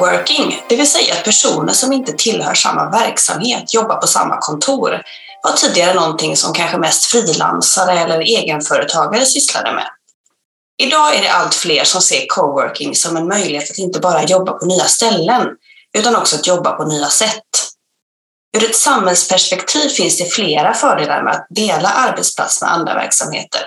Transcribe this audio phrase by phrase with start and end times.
[0.00, 5.02] Coworking, det vill säga att personer som inte tillhör samma verksamhet jobbar på samma kontor,
[5.42, 9.86] var tidigare någonting som kanske mest frilansare eller egenföretagare sysslade med.
[10.82, 14.52] Idag är det allt fler som ser coworking som en möjlighet att inte bara jobba
[14.52, 15.48] på nya ställen,
[15.98, 17.68] utan också att jobba på nya sätt.
[18.56, 23.60] Ur ett samhällsperspektiv finns det flera fördelar med att dela arbetsplats med andra verksamheter.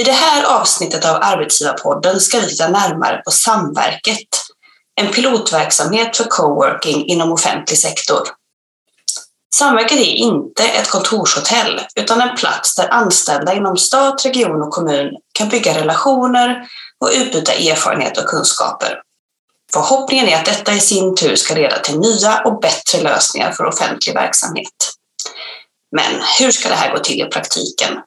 [0.00, 4.28] I det här avsnittet av Arbetsgivarpodden ska vi titta närmare på Samverket,
[5.00, 8.28] en pilotverksamhet för coworking inom offentlig sektor.
[9.54, 15.10] Samverket är inte ett kontorshotell utan en plats där anställda inom stat, region och kommun
[15.32, 16.66] kan bygga relationer
[17.00, 19.00] och utbyta erfarenhet och kunskaper.
[19.72, 23.64] Förhoppningen är att detta i sin tur ska leda till nya och bättre lösningar för
[23.64, 24.92] offentlig verksamhet.
[25.96, 28.00] Men hur ska det här gå till i praktiken?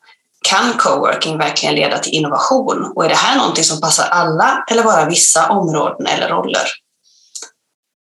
[0.48, 4.84] Kan coworking verkligen leda till innovation och är det här någonting som passar alla eller
[4.84, 6.68] bara vissa områden eller roller?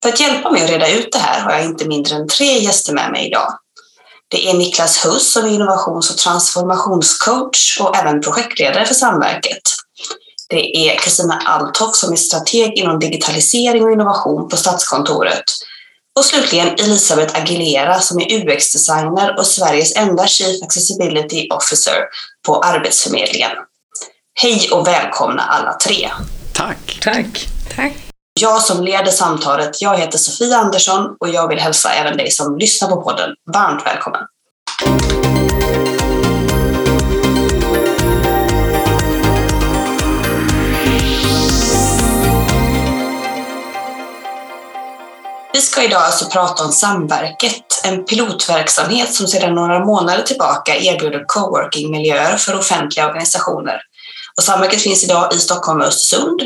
[0.04, 2.58] För att hjälpa mig att reda ut det här har jag inte mindre än tre
[2.58, 3.58] gäster med mig idag.
[4.28, 9.62] Det är Niklas Huss som är innovations och transformationscoach och även projektledare för Samverket.
[10.48, 15.44] Det är Kristina Althoff som är strateg inom digitalisering och innovation på Statskontoret.
[16.18, 21.98] Och slutligen Elisabeth Aguilera som är UX-designer och Sveriges enda Chief Accessibility Officer
[22.46, 23.50] på Arbetsförmedlingen.
[24.40, 26.10] Hej och välkomna alla tre.
[26.52, 26.98] Tack.
[27.02, 27.48] Tack.
[27.76, 28.13] Tack.
[28.40, 32.58] Jag som leder samtalet, jag heter Sofia Andersson och jag vill hälsa även dig som
[32.58, 34.20] lyssnar på podden varmt välkommen.
[45.52, 51.24] Vi ska idag alltså prata om Samverket, en pilotverksamhet som sedan några månader tillbaka erbjuder
[51.26, 53.80] coworking-miljöer för offentliga organisationer.
[54.36, 56.40] Och Samverket finns idag i Stockholm och Östersund.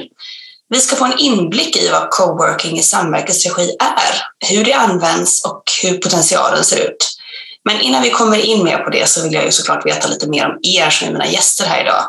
[0.69, 5.45] Vi ska få en inblick i vad coworking i Samverkets regi är, hur det används
[5.45, 7.19] och hur potentialen ser ut.
[7.65, 10.29] Men innan vi kommer in mer på det så vill jag ju såklart veta lite
[10.29, 12.05] mer om er som är mina gäster här idag.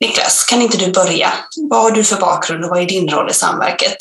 [0.00, 1.32] Niklas, kan inte du börja?
[1.70, 3.96] Vad har du för bakgrund och vad är din roll i Samverket?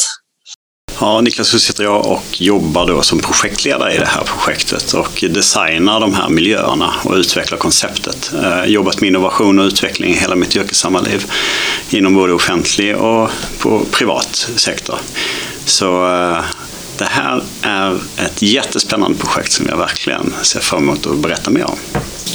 [1.06, 5.24] Ja, Niklas Hus heter jag och jobbar då som projektledare i det här projektet och
[5.30, 8.32] designar de här miljöerna och utvecklar konceptet.
[8.34, 11.26] Jag har jobbat med innovation och utveckling i hela mitt yrkesamma liv
[11.90, 14.98] inom både offentlig och på privat sektor.
[15.66, 16.44] Så eh,
[16.98, 21.66] det här är ett jättespännande projekt som jag verkligen ser fram emot att berätta mer
[21.66, 21.78] om.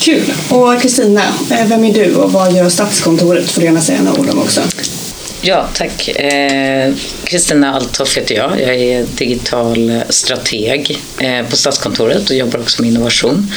[0.00, 0.32] Kul!
[0.48, 3.50] Och Kristina, eh, vem är du och vad gör Statskontoret?
[3.50, 4.60] Får du gärna säga några ord om också.
[5.40, 6.08] Ja, tack.
[6.08, 6.94] Eh,
[7.24, 8.60] Kristina Althoff heter jag.
[8.60, 13.52] Jag är digital strateg eh, på Statskontoret och jobbar också med innovation.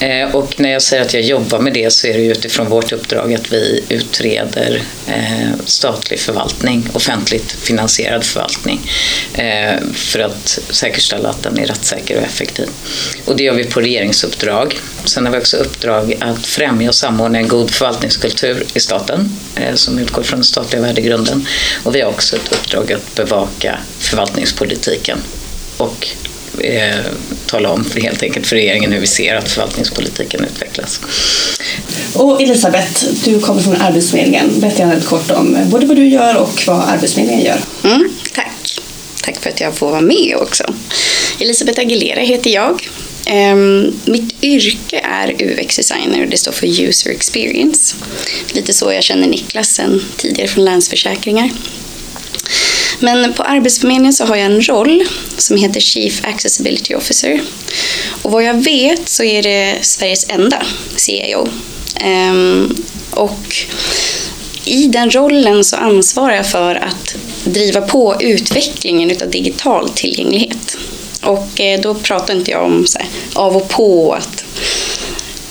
[0.00, 2.92] Eh, och när jag säger att jag jobbar med det så är det utifrån vårt
[2.92, 8.80] uppdrag att vi utreder eh, statlig förvaltning, offentligt finansierad förvaltning
[9.34, 12.68] eh, för att säkerställa att den är rättssäker och effektiv.
[13.24, 14.78] Och det gör vi på regeringsuppdrag.
[15.04, 19.30] Sen har vi också uppdrag att främja och samordna en god förvaltningskultur i staten
[19.74, 21.46] som utgår från den statliga värdegrunden.
[21.82, 25.18] Och vi har också ett uppdrag att bevaka förvaltningspolitiken
[25.76, 26.08] och
[26.58, 26.94] eh,
[27.46, 31.00] tala om helt enkelt för regeringen hur vi ser att förvaltningspolitiken utvecklas.
[32.14, 34.60] Och Elisabeth, du kommer från Arbetsförmedlingen.
[34.60, 37.58] Berätta gärna kort om både vad du gör och vad Arbetsförmedlingen gör.
[37.84, 38.80] Mm, tack.
[39.22, 40.74] Tack för att jag får vara med också.
[41.38, 42.88] Elisabeth Aguilera heter jag.
[43.30, 47.96] Um, mitt yrke är UX-designer och det står för User Experience.
[48.52, 51.50] Lite så jag känner Niklas sen tidigare från Länsförsäkringar.
[53.00, 55.04] Men på Arbetsförmedlingen så har jag en roll
[55.36, 57.40] som heter Chief Accessibility Officer.
[58.22, 61.40] Och vad jag vet så är det Sveriges enda CIO.
[61.40, 61.50] Um,
[62.00, 62.76] ehm,
[63.10, 63.56] och
[64.64, 70.76] i den rollen så ansvarar jag för att driva på utvecklingen av digital tillgänglighet.
[71.24, 74.44] Och eh, då pratar inte jag om så här, av och på, att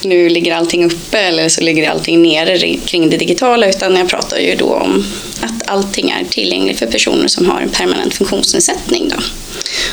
[0.06, 4.38] nu ligger allting uppe eller så ligger allting nere kring det digitala, utan jag pratar
[4.38, 5.06] ju då om
[5.42, 9.10] att allting är tillgängligt för personer som har en permanent funktionsnedsättning.
[9.10, 9.16] Då.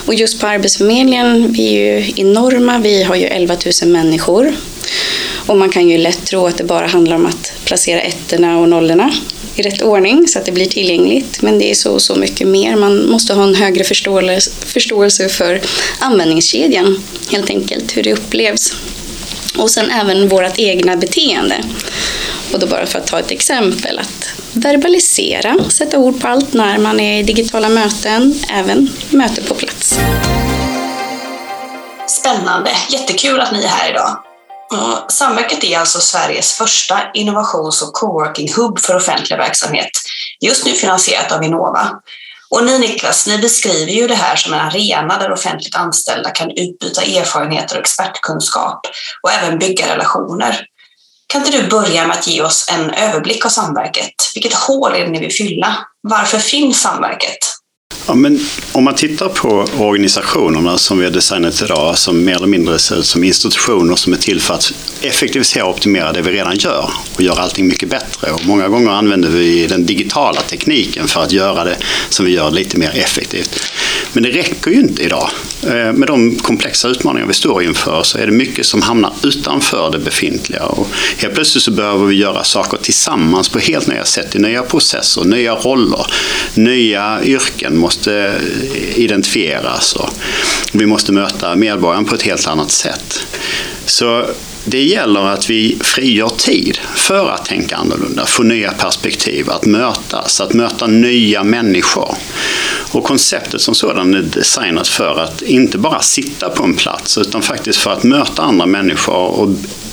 [0.06, 4.55] Och just på Arbetsförmedlingen, vi är ju enorma, vi har ju 11 000 människor.
[5.47, 8.69] Och man kan ju lätt tro att det bara handlar om att placera ettorna och
[8.69, 9.12] nollorna
[9.61, 11.43] i rätt ordning så att det blir tillgängligt.
[11.43, 12.77] Men det är så, så mycket mer.
[12.77, 13.85] Man måste ha en högre
[14.65, 15.61] förståelse för
[15.99, 18.77] användningskedjan helt enkelt, hur det upplevs.
[19.59, 21.65] Och sen även vårt egna beteende.
[22.53, 26.79] Och då bara för att ta ett exempel, att verbalisera, sätta ord på allt när
[26.79, 29.99] man är i digitala möten, även möte på plats.
[32.06, 34.30] Spännande, jättekul att ni är här idag.
[34.72, 39.90] Eh, samverket är alltså Sveriges första innovations och coworking-hub för offentlig verksamhet,
[40.40, 41.90] just nu finansierat av Vinnova.
[42.50, 46.50] Och ni Niklas, ni beskriver ju det här som en arena där offentligt anställda kan
[46.50, 48.81] utbyta erfarenheter och expertkunskap
[49.22, 50.67] och även bygga relationer.
[51.26, 54.14] Kan inte du börja med att ge oss en överblick av Samverket?
[54.34, 55.76] Vilket hål är det ni vill fylla?
[56.02, 57.38] Varför finns Samverket?
[58.11, 58.41] Ja, men
[58.73, 62.99] om man tittar på organisationerna som vi har designat idag, som mer eller mindre ser
[62.99, 66.91] ut som institutioner som är till för att effektivisera och optimera det vi redan gör
[67.15, 68.31] och göra allting mycket bättre.
[68.31, 71.77] Och många gånger använder vi den digitala tekniken för att göra det
[72.09, 73.73] som vi gör lite mer effektivt.
[74.13, 75.31] Men det räcker ju inte idag.
[75.63, 79.91] Eh, med de komplexa utmaningar vi står inför så är det mycket som hamnar utanför
[79.93, 80.65] det befintliga.
[80.65, 84.63] Och helt plötsligt så behöver vi göra saker tillsammans på helt nya sätt, i nya
[84.63, 86.06] processer, nya roller,
[86.55, 88.41] nya yrken måste måste
[88.73, 90.11] eh, identifieras och
[90.73, 93.26] vi måste möta medborgaren på ett helt annat sätt.
[93.87, 94.26] Så
[94.64, 100.41] det gäller att vi frigör tid för att tänka annorlunda, få nya perspektiv, att mötas,
[100.41, 102.14] att möta nya människor.
[102.93, 107.43] Och konceptet som sådant är designat för att inte bara sitta på en plats utan
[107.43, 109.49] faktiskt för att möta andra människor och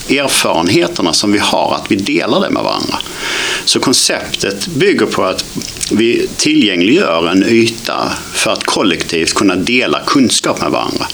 [0.09, 2.98] erfarenheterna som vi har, att vi delar det med varandra.
[3.65, 5.45] Så konceptet bygger på att
[5.92, 11.07] vi tillgängliggör en yta för att kollektivt kunna dela kunskap med varandra.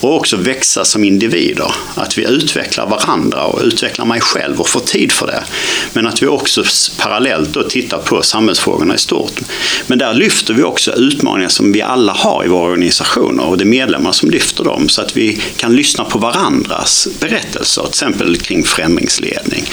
[0.00, 1.74] Och också växa som individer.
[1.94, 5.44] Att vi utvecklar varandra och utvecklar mig själv och får tid för det.
[5.92, 6.64] Men att vi också
[6.98, 9.40] parallellt då tittar på samhällsfrågorna i stort.
[9.86, 13.64] Men där lyfter vi också utmaningar som vi alla har i våra organisationer och det
[13.64, 18.27] är medlemmar som lyfter dem så att vi kan lyssna på varandras berättelser, till exempel
[18.36, 19.64] kring förändringsledning.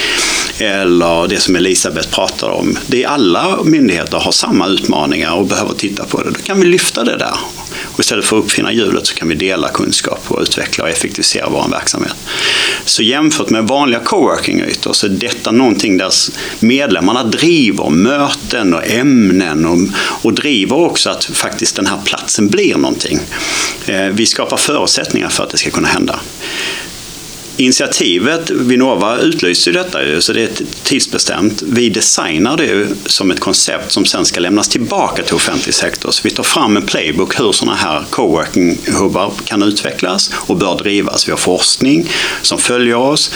[0.58, 2.78] Eller det som Elisabeth pratar om.
[2.88, 6.30] Det är alla myndigheter har samma utmaningar och behöver titta på det.
[6.30, 7.36] Då kan vi lyfta det där.
[7.96, 11.50] Och istället för att uppfinna hjulet så kan vi dela kunskap och utveckla och effektivisera
[11.50, 12.16] vår verksamhet.
[12.86, 16.12] Så jämfört med vanliga coworking-ytor så är detta någonting där
[16.60, 22.76] medlemmarna driver möten och ämnen och, och driver också att faktiskt den här platsen blir
[22.76, 23.20] någonting.
[23.86, 26.20] Eh, vi skapar förutsättningar för att det ska kunna hända.
[27.58, 30.50] Initiativet, Vinnova utlyser detta ju, så det är
[30.84, 31.64] tidsbestämt.
[31.66, 36.12] Vi designar det som ett koncept som sen ska lämnas tillbaka till offentlig sektor.
[36.12, 41.28] Så vi tar fram en playbook hur sådana här coworking-hubbar kan utvecklas och bör drivas.
[41.28, 42.10] Vi har forskning
[42.42, 43.32] som följer oss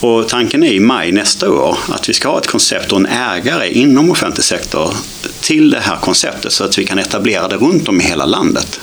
[0.00, 3.06] och tanken är i maj nästa år att vi ska ha ett koncept och en
[3.06, 4.94] ägare inom offentlig sektor
[5.40, 8.80] till det här konceptet så att vi kan etablera det runt om i hela landet.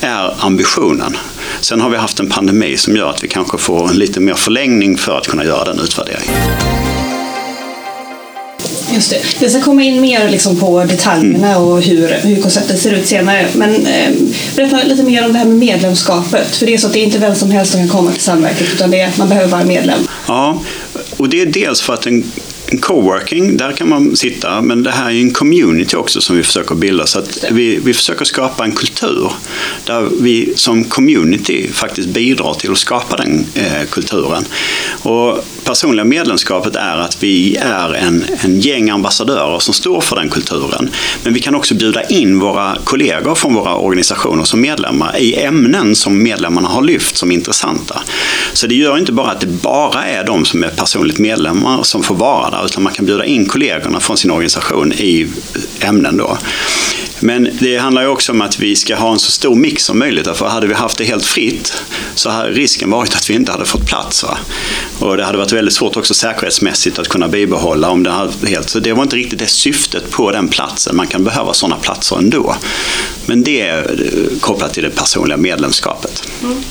[0.00, 1.16] är ambitionen.
[1.60, 4.34] Sen har vi haft en pandemi som gör att vi kanske får en lite mer
[4.34, 6.34] förlängning för att kunna göra den utvärderingen.
[8.92, 9.20] Just det.
[9.40, 13.46] Vi ska komma in mer liksom på detaljerna och hur, hur konceptet ser ut senare.
[13.54, 14.10] Men eh,
[14.56, 16.56] berätta lite mer om det här med medlemskapet.
[16.56, 18.22] För det är så att det är inte vem som helst som kan komma till
[18.22, 19.98] Samverket utan det är, man behöver vara medlem.
[20.26, 20.62] Ja,
[21.16, 22.24] och det är dels för att en en
[22.78, 26.74] coworking, där kan man sitta, men det här är en community också som vi försöker
[26.74, 27.06] bilda.
[27.06, 29.32] Så att vi, vi försöker skapa en kultur
[29.84, 34.44] där vi som community faktiskt bidrar till att skapa den eh, kulturen.
[35.02, 40.28] Och personliga medlemskapet är att vi är en, en gäng ambassadörer som står för den
[40.28, 40.90] kulturen.
[41.22, 45.96] Men vi kan också bjuda in våra kollegor från våra organisationer som medlemmar i ämnen
[45.96, 48.02] som medlemmarna har lyft som intressanta.
[48.52, 52.02] Så det gör inte bara att det bara är de som är personligt medlemmar som
[52.02, 55.28] får vara där, utan man kan bjuda in kollegorna från sin organisation i
[55.80, 56.38] ämnen då.
[57.20, 59.98] Men det handlar ju också om att vi ska ha en så stor mix som
[59.98, 60.28] möjligt.
[60.34, 61.82] För hade vi haft det helt fritt
[62.14, 64.22] så hade risken varit att vi inte hade fått plats.
[64.22, 64.38] Va?
[64.98, 68.70] Och det hade varit väldigt svårt också säkerhetsmässigt att kunna bibehålla om det hade helt.
[68.70, 70.96] Så det var inte riktigt det syftet på den platsen.
[70.96, 72.56] Man kan behöva sådana platser ändå.
[73.26, 76.22] Men det är eh, kopplat till det personliga medlemskapet.
[76.42, 76.62] Mm.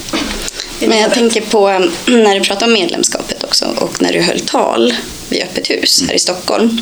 [0.79, 4.39] Men jag tänker på eh, när du pratar om medlemskapet också och när du höll
[4.39, 4.93] tal
[5.29, 6.81] vid Öppet hus här i Stockholm.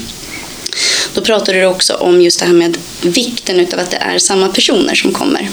[1.17, 4.47] Då pratade du också om just det här med vikten av att det är samma
[4.47, 5.49] personer som kommer.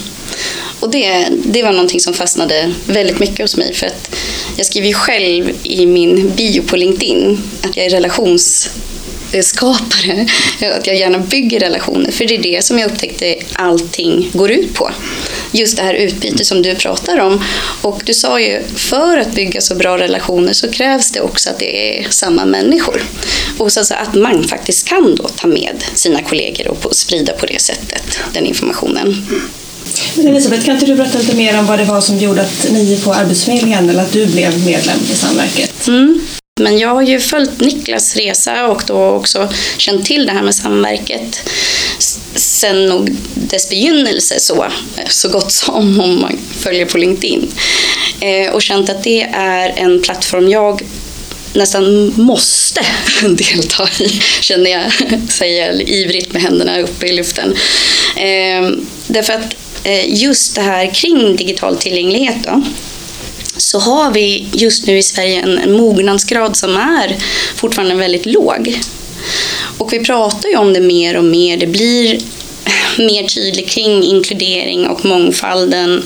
[0.80, 4.16] Och det, det var någonting som fastnade väldigt mycket hos mig för att
[4.56, 8.71] jag skriver ju själv i min bio på LinkedIn att jag är relations
[9.42, 10.26] skapare.
[10.78, 12.11] Att jag gärna bygger relationer.
[12.11, 14.90] För det är det som jag upptäckte allting går ut på.
[15.54, 17.44] Just det här utbytet som du pratar om.
[17.82, 21.58] Och du sa ju, för att bygga så bra relationer så krävs det också att
[21.58, 23.02] det är samma människor.
[23.58, 27.61] Och så att man faktiskt kan då ta med sina kollegor och sprida på det
[27.61, 29.26] sättet den informationen.
[30.14, 32.66] Men Elisabeth, kan inte du berätta lite mer om vad det var som gjorde att
[32.70, 35.87] ni på Arbetsförmedlingen, eller att du blev medlem i Samverket?
[35.87, 36.26] Mm.
[36.61, 40.54] Men jag har ju följt Niklas resa och då också känt till det här med
[40.54, 41.50] samverket
[42.35, 44.67] sen nog dess begynnelse så,
[45.09, 47.50] så gott som om man följer på LinkedIn.
[48.21, 50.83] Eh, och känt att det är en plattform jag
[51.53, 52.81] nästan måste
[53.23, 54.09] delta i,
[54.41, 54.93] känner jag,
[55.29, 57.57] säger ivrigt med händerna uppe i luften.
[58.17, 58.71] Eh,
[59.07, 62.62] därför att eh, just det här kring digital tillgänglighet då,
[63.57, 67.17] så har vi just nu i Sverige en, en mognadsgrad som är
[67.57, 68.81] fortfarande väldigt låg.
[69.78, 71.57] Och vi pratar ju om det mer och mer.
[71.57, 72.19] Det blir
[72.99, 76.02] mer tydligt kring inkludering och mångfalden.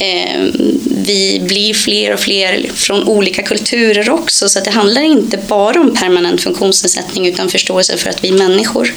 [0.00, 0.52] Ehm,
[0.84, 5.94] vi blir fler och fler från olika kulturer också så det handlar inte bara om
[5.94, 8.94] permanent funktionsnedsättning utan förståelse för att vi är människor.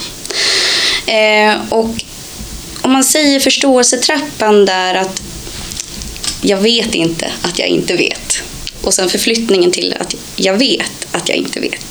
[1.06, 1.90] Ehm, och
[2.82, 5.22] om man säger förståelsetrappan där att
[6.42, 8.44] jag vet inte att jag inte vet
[8.82, 11.89] och sen förflyttningen till att jag vet att jag inte vet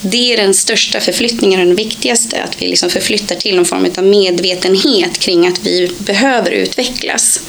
[0.00, 3.86] det är den största förflyttningen och den viktigaste, att vi liksom förflyttar till någon form
[3.96, 7.40] av medvetenhet kring att vi behöver utvecklas.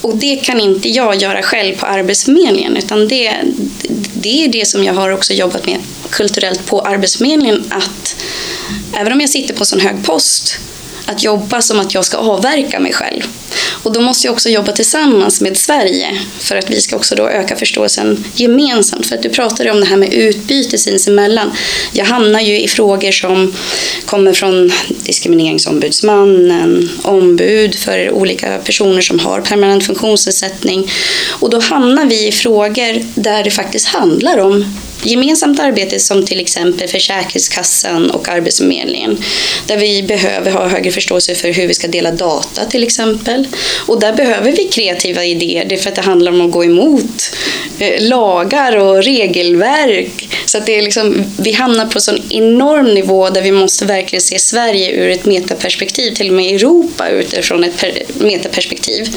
[0.00, 3.32] Och det kan inte jag göra själv på Arbetsförmedlingen, utan det,
[4.14, 5.78] det är det som jag har också jobbat med
[6.10, 8.16] kulturellt på Arbetsförmedlingen, att
[8.92, 10.58] även om jag sitter på en sån hög post
[11.06, 13.22] att jobba som att jag ska avverka mig själv.
[13.82, 17.28] Och då måste jag också jobba tillsammans med Sverige för att vi ska också då
[17.28, 19.06] öka förståelsen gemensamt.
[19.06, 21.50] För att du pratade om det här med utbyte sinsemellan.
[21.92, 23.54] Jag hamnar ju i frågor som
[24.06, 30.90] kommer från Diskrimineringsombudsmannen, ombud för olika personer som har permanent funktionsnedsättning.
[31.30, 36.40] Och då hamnar vi i frågor där det faktiskt handlar om gemensamt arbete som till
[36.40, 39.24] exempel Försäkringskassan och Arbetsförmedlingen.
[39.66, 43.46] Där vi behöver ha högre förståelse för hur vi ska dela data till exempel.
[43.86, 46.64] Och där behöver vi kreativa idéer, det är för att det handlar om att gå
[46.64, 47.36] emot
[47.78, 50.28] eh, lagar och regelverk.
[50.46, 53.84] Så att det är liksom, vi hamnar på en sån enorm nivå där vi måste
[53.84, 57.84] verkligen se Sverige ur ett metaperspektiv, till och med Europa utifrån ett
[58.20, 59.16] metaperspektiv.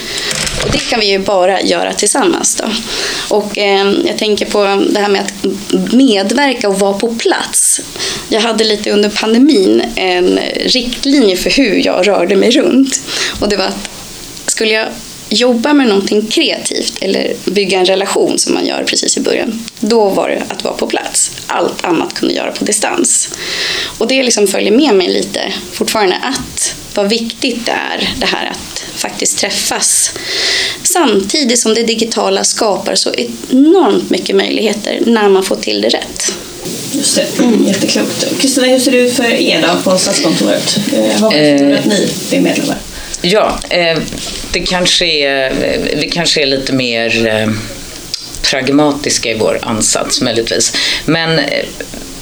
[0.65, 2.55] Och det kan vi ju bara göra tillsammans.
[2.55, 2.65] Då.
[3.35, 5.33] Och eh, jag tänker på det här med att
[5.77, 7.81] medverka och vara på plats.
[8.29, 13.01] Jag hade lite under pandemin en riktlinje för hur jag rörde mig runt.
[13.39, 13.89] Och det var att
[14.45, 14.87] skulle jag
[15.29, 20.09] jobba med någonting kreativt eller bygga en relation som man gör precis i början, då
[20.09, 21.31] var det att vara på plats.
[21.47, 23.29] Allt annat kunde jag göra på distans.
[23.97, 28.51] Och det liksom följer med mig lite fortfarande, att vad viktigt det är det här
[28.51, 30.11] att faktiskt träffas.
[30.83, 36.33] Samtidigt som det digitala skapar så enormt mycket möjligheter när man får till det rätt.
[36.91, 38.41] Just det, mm, jätteklokt.
[38.41, 40.79] Kristina, hur ser det ut för er då på Stadskontoret?
[40.93, 42.77] Eh, vad betyder det att ni blir medlemmar?
[43.21, 43.97] Ja, eh,
[44.51, 45.53] det kanske är,
[45.97, 47.49] vi kanske är lite mer eh,
[48.41, 50.73] pragmatiska i vår ansats möjligtvis.
[51.05, 51.39] Men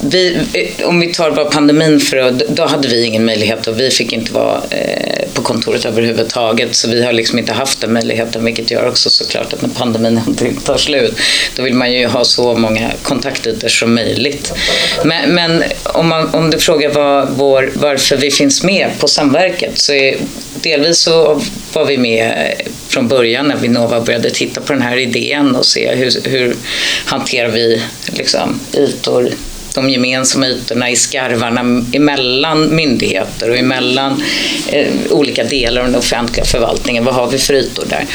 [0.06, 3.90] vi, eh, om vi tar bara pandemin, för då hade vi ingen möjlighet och vi
[3.90, 6.74] fick inte vara eh, på kontoret överhuvudtaget.
[6.74, 10.20] Så vi har liksom inte haft den möjligheten, vilket gör också såklart att när pandemin
[10.64, 11.14] tar slut,
[11.56, 14.52] då vill man ju ha så många kontaktytor som möjligt.
[15.04, 19.78] Men, men om, man, om du frågar var, vår, varför vi finns med på Samverket,
[19.78, 20.16] så är
[20.62, 24.96] delvis så var vi med eh, från början när Vinnova började titta på den här
[24.96, 26.56] idén och se hur, hur
[27.04, 29.30] hanterar vi liksom, ytor
[29.76, 34.22] de gemensamma ytorna i skarvarna emellan myndigheter och emellan
[34.68, 37.04] eh, olika delar av den offentliga förvaltningen.
[37.04, 38.06] Vad har vi för ytor där?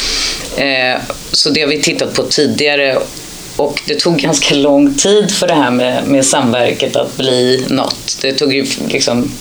[0.65, 1.01] Eh,
[1.31, 2.97] så det har vi tittat på tidigare
[3.55, 8.17] och det tog ganska lång tid för det här med, med samverket att bli något.
[8.21, 9.31] Det tog ju liksom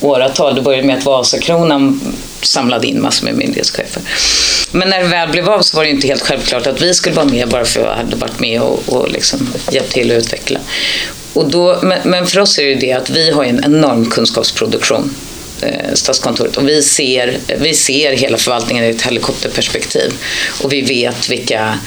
[0.00, 0.54] åratal.
[0.54, 2.00] Det började med att Vasakronan
[2.42, 4.02] samlade in massor med myndighetschefer.
[4.70, 7.16] Men när det väl blev av så var det inte helt självklart att vi skulle
[7.16, 10.16] vara med bara för att jag hade varit med och, och liksom hjälpt till att
[10.16, 10.60] utveckla.
[11.32, 14.10] Och då, men, men för oss är det ju det att vi har en enorm
[14.10, 15.14] kunskapsproduktion
[15.62, 20.12] eh, Statskontoret och vi ser, vi ser hela förvaltningen i ett helikopterperspektiv
[20.62, 21.78] och vi vet vilka,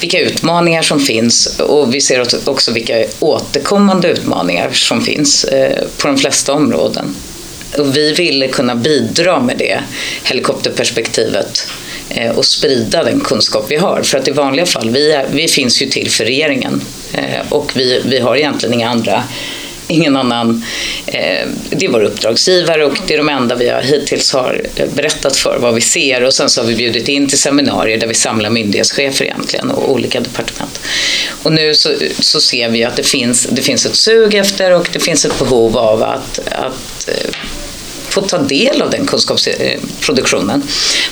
[0.00, 6.06] vilka utmaningar som finns och vi ser också vilka återkommande utmaningar som finns eh, på
[6.06, 7.14] de flesta områden.
[7.78, 9.80] Och vi ville kunna bidra med det
[10.24, 11.66] helikopterperspektivet
[12.08, 14.02] eh, och sprida den kunskap vi har.
[14.02, 16.80] För att i vanliga fall, vi, är, vi finns ju till för regeringen
[17.12, 19.22] Eh, och vi, vi har egentligen inga andra
[19.88, 20.64] ingen annan.
[21.06, 24.62] Eh, det är vår uppdragsgivare och det är de enda vi har hittills har
[24.94, 28.06] berättat för vad vi ser och sen så har vi bjudit in till seminarier där
[28.06, 30.80] vi samlar myndighetschefer egentligen och olika departement.
[31.42, 34.88] Och nu så, så ser vi att det finns, det finns ett sug efter och
[34.92, 37.30] det finns ett behov av att, att eh,
[38.22, 40.62] få ta del av den kunskapsproduktionen.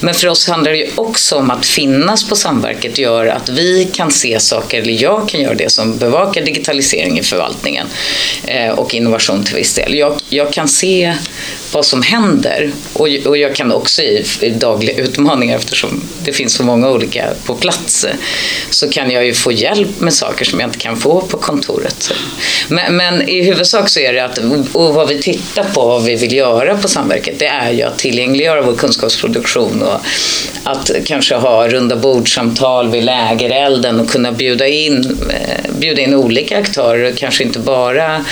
[0.00, 3.88] Men för oss handlar det ju också om att finnas på samverket gör att vi
[3.92, 7.86] kan se saker, eller jag kan göra det som bevakar digitalisering i förvaltningen
[8.44, 9.94] eh, och innovation till viss del.
[9.94, 11.14] Jag, jag kan se
[11.72, 12.72] vad som händer.
[12.92, 17.24] Och, och jag kan också i, i dagliga utmaningar, eftersom det finns så många olika
[17.44, 18.06] på plats,
[18.70, 22.12] så kan jag ju få hjälp med saker som jag inte kan få på kontoret.
[22.68, 24.38] Men, men i huvudsak så är det att,
[24.72, 27.98] och vad vi tittar på, vad vi vill göra på Samverket, det är ju att
[27.98, 30.00] tillgängliggöra vår kunskapsproduktion och
[30.64, 36.58] att kanske ha runda bordsamtal vid lägerelden och kunna bjuda in, eh, bjuda in olika
[36.58, 38.24] aktörer, kanske inte bara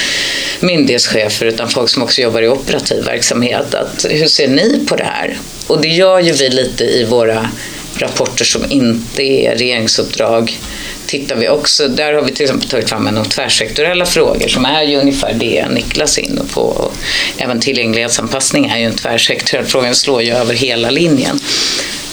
[0.61, 3.24] myndighetschefer utan folk som också jobbar i operativ verksamhet.
[3.33, 5.38] Att, hur ser ni på det här?
[5.66, 7.49] Och det gör ju vi lite i våra
[7.97, 10.59] rapporter som inte är regeringsuppdrag
[11.07, 14.64] tittar vi också, där har vi till exempel tagit fram en om tvärsektoriella frågor som
[14.64, 16.93] är ju ungefär det Niklas är inne på.
[17.38, 21.40] Även tillgänglighetsanpassning är ju en tvärsektoriell fråga, den slår ju över hela linjen.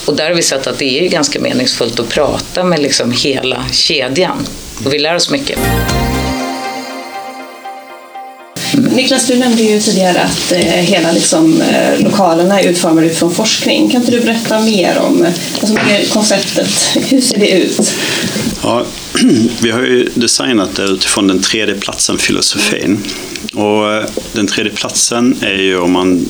[0.06, 3.12] Och där har vi sett att det är ju ganska meningsfullt att prata med liksom
[3.12, 4.48] hela kedjan
[4.86, 5.60] och vi lär oss mycket.
[8.96, 13.90] Niklas, du nämnde ju tidigare att eh, hela liksom, eh, lokalerna är utformade utifrån forskning.
[13.90, 15.76] Kan inte du berätta mer om eh, alltså,
[16.14, 16.98] konceptet?
[17.10, 17.94] Hur ser det ut?
[18.64, 18.86] Ja,
[19.62, 23.04] vi har ju designat det utifrån den tredje platsen-filosofin.
[23.54, 26.26] Och den tredje platsen är ju om man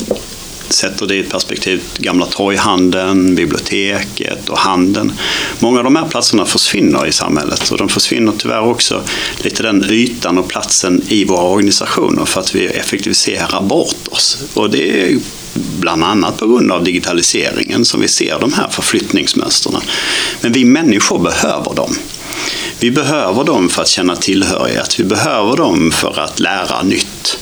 [0.74, 5.14] sätter det i ett perspektiv, gamla torghandeln, biblioteket och handeln.
[5.60, 9.04] Många av de här platserna försvinner i samhället och de försvinner tyvärr också
[9.44, 14.38] lite den ytan och platsen i våra organisationer för att vi effektiviserar bort oss.
[14.54, 15.18] Och det är
[15.54, 19.82] bland annat på grund av digitaliseringen som vi ser de här förflyttningsmönstren.
[20.42, 21.96] Men vi människor behöver dem.
[22.80, 27.38] Vi behöver dem för att känna tillhörighet, vi behöver dem för att lära nytt.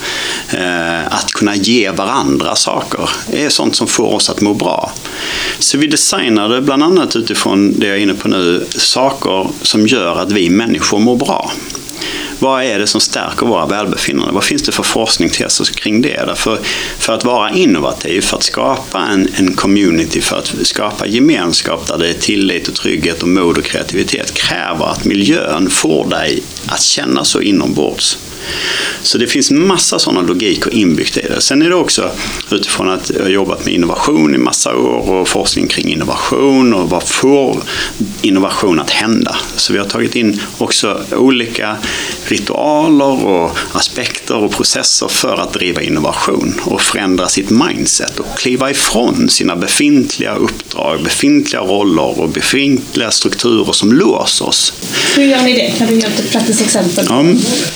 [0.54, 4.92] Eh, att kunna ge varandra saker det är sånt som får oss att må bra.
[5.60, 10.16] Så vi designade bland annat utifrån det jag är inne på nu, saker som gör
[10.16, 11.52] att vi människor mår bra.
[12.40, 14.34] Vad är det som stärker våra välbefinnande?
[14.34, 16.24] Vad finns det för forskning till oss kring det?
[16.26, 16.60] Därför,
[17.00, 21.98] för att vara innovativ, för att skapa en, en community, för att skapa gemenskap där
[21.98, 26.82] det är tillit och trygghet och mod och kreativitet kräver att miljön får dig att
[26.82, 28.18] känna så inombords.
[29.02, 31.42] Så det finns massa sådana logiker inbyggt i det.
[31.42, 32.12] Sen är det också
[32.52, 36.90] utifrån att jag har jobbat med innovation i massa år och forskning kring innovation och
[36.90, 37.64] vad får
[38.22, 39.36] innovation att hända?
[39.56, 41.78] Så vi har tagit in också olika
[42.28, 48.72] ritualer och aspekter och processer för att driva innovation och förändra sitt mindset och kliva
[48.72, 54.74] ifrån sina befintliga uppdrag, befintliga roller och befintliga strukturer som låser oss.
[55.16, 55.74] Hur gör ni det?
[55.78, 57.06] Kan du ge ett praktiskt exempel?
[57.10, 57.24] Ja,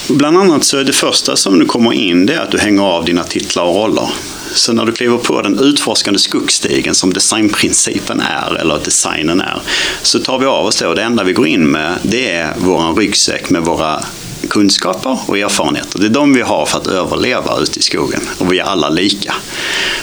[0.08, 2.82] bland annat så är det första som du kommer in det är att du hänger
[2.82, 4.10] av dina titlar och roller.
[4.54, 9.62] Så när du kliver på den utforskande skuggstigen som designprincipen är, eller designen är,
[10.02, 12.54] så tar vi av oss det och det enda vi går in med det är
[12.58, 14.04] vår ryggsäck med våra
[14.48, 16.00] kunskaper och erfarenheter.
[16.00, 18.90] Det är de vi har för att överleva ute i skogen och vi är alla
[18.90, 19.36] lika.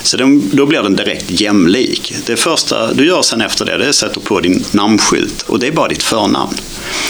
[0.02, 0.16] Så
[0.52, 2.14] då blir den direkt jämlik.
[2.26, 5.58] Det första du gör sen efter det, det är att sätta på din namnskylt och
[5.58, 6.54] det är bara ditt förnamn.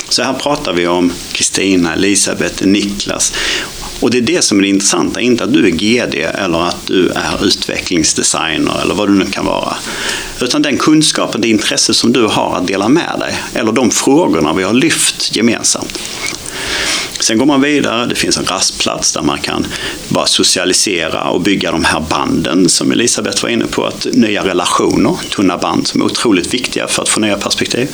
[0.08, 3.32] Så här pratar vi om Kristina, Elisabeth, Niklas
[4.00, 6.86] och det är det som är det intressanta, inte att du är GD eller att
[6.86, 9.76] du är utvecklingsdesigner eller vad du nu kan vara.
[10.40, 14.52] Utan den kunskapen, det intresse som du har att dela med dig, eller de frågorna
[14.52, 15.98] vi har lyft gemensamt.
[17.20, 19.66] Sen går man vidare, det finns en rastplats där man kan
[20.08, 25.16] bara socialisera och bygga de här banden som Elisabeth var inne på, att nya relationer,
[25.30, 27.88] tunna band som är otroligt viktiga för att få nya perspektiv.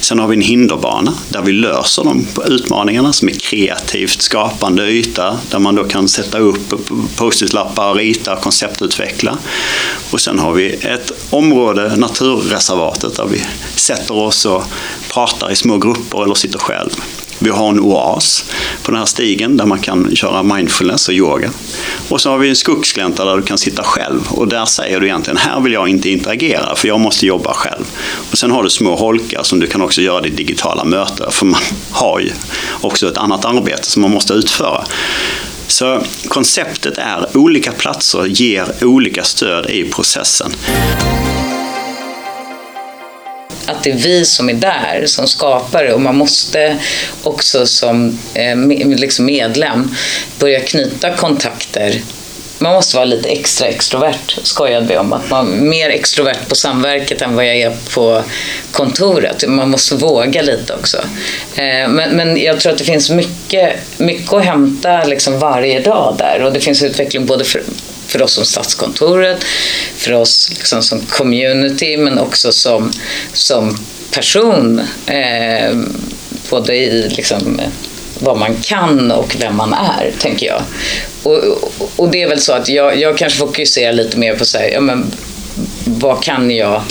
[0.00, 5.38] Sen har vi en hinderbana där vi löser de utmaningarna som är kreativt skapande yta
[5.50, 6.74] där man då kan sätta upp
[7.16, 9.38] post-it-lappar, rita, konceptutveckla.
[10.10, 13.42] Och sen har vi ett område, naturreservatet, där vi
[13.74, 14.64] sätter oss och
[15.12, 16.90] pratar i små grupper eller sitter själv.
[17.42, 18.44] Vi har en oas
[18.82, 21.50] på den här stigen där man kan köra mindfulness och yoga.
[22.08, 25.06] Och så har vi en skogsglänta där du kan sitta själv och där säger du
[25.06, 27.84] egentligen här vill jag inte interagera för jag måste jobba själv.
[28.30, 31.46] Och sen har du små holkar som du kan också göra ditt digitala möte, för
[31.46, 32.30] man har ju
[32.80, 34.84] också ett annat arbete som man måste utföra.
[35.66, 40.52] Så konceptet är olika platser ger olika stöd i processen
[43.66, 46.76] att det är vi som är där som skapar det och man måste
[47.22, 48.56] också som eh,
[48.96, 49.94] liksom medlem
[50.38, 52.02] börja knyta kontakter
[52.62, 55.12] man måste vara lite extra extrovert, skojade vi om.
[55.12, 58.22] Att man är mer extrovert på samverket än vad jag är på
[58.70, 59.48] kontoret.
[59.48, 60.98] Man måste våga lite också.
[61.54, 66.14] Eh, men, men jag tror att det finns mycket, mycket att hämta liksom varje dag
[66.18, 67.62] där och det finns utveckling både för,
[68.10, 69.44] för oss som Statskontoret,
[69.96, 72.92] för oss liksom som community men också som,
[73.32, 73.78] som
[74.10, 74.80] person.
[75.06, 75.76] Eh,
[76.50, 77.68] både i liksom, eh,
[78.18, 80.62] vad man kan och vem man är, tänker jag.
[81.22, 84.58] och, och det är väl så att jag, jag kanske fokuserar lite mer på så
[84.58, 85.12] här, ja, men,
[85.84, 86.82] vad kan jag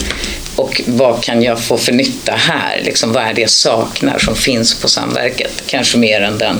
[0.56, 2.80] och vad kan jag få för nytta här?
[2.84, 5.62] Liksom, vad är det jag saknar som finns på samverket?
[5.66, 6.56] Kanske mer än den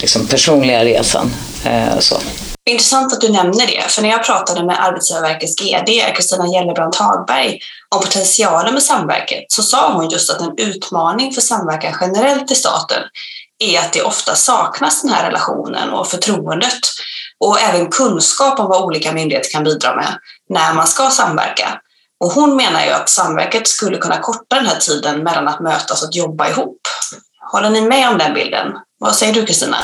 [0.00, 1.34] liksom, personliga resan.
[1.64, 2.16] Eh, så.
[2.70, 7.58] Intressant att du nämner det, för när jag pratade med Arbetsgivarverkets GD Kristina Gellerbrand Hagberg
[7.94, 12.54] om potentialen med samverket så sa hon just att en utmaning för samverkan generellt i
[12.54, 13.02] staten
[13.58, 16.80] är att det ofta saknas den här relationen och förtroendet
[17.38, 21.80] och även kunskap om vad olika myndigheter kan bidra med när man ska samverka.
[22.20, 26.02] Och hon menar ju att samverket skulle kunna korta den här tiden mellan att mötas
[26.02, 26.80] och att jobba ihop.
[27.52, 28.66] Håller ni med om den bilden?
[29.02, 29.76] Vad säger du Kristina?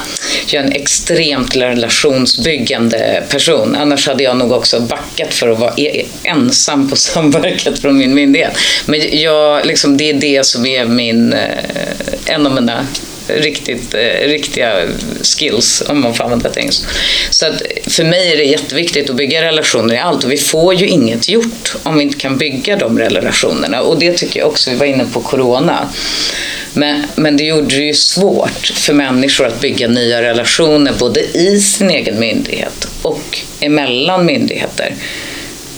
[0.46, 3.76] Jag är en extremt relationsbyggande person.
[3.76, 7.98] Annars hade jag nog också backat för att vara e-, e-, ensam på samverket från
[7.98, 8.52] min myndighet.
[8.86, 11.48] Men jag, liksom, det är det som är min, eh,
[12.26, 12.86] en av mina
[13.28, 14.86] riktigt, eh, riktiga
[15.22, 16.86] skills, om man får använda det engelska.
[17.30, 20.74] Så att för mig är det jätteviktigt att bygga relationer i allt och vi får
[20.74, 23.80] ju inget gjort om vi inte kan bygga de relationerna.
[23.80, 25.88] Och det tycker jag också, vi var inne på corona.
[26.74, 31.60] Men, men det gjorde det ju svårt för människor att bygga nya relationer både i
[31.60, 34.94] sin egen myndighet och emellan myndigheter.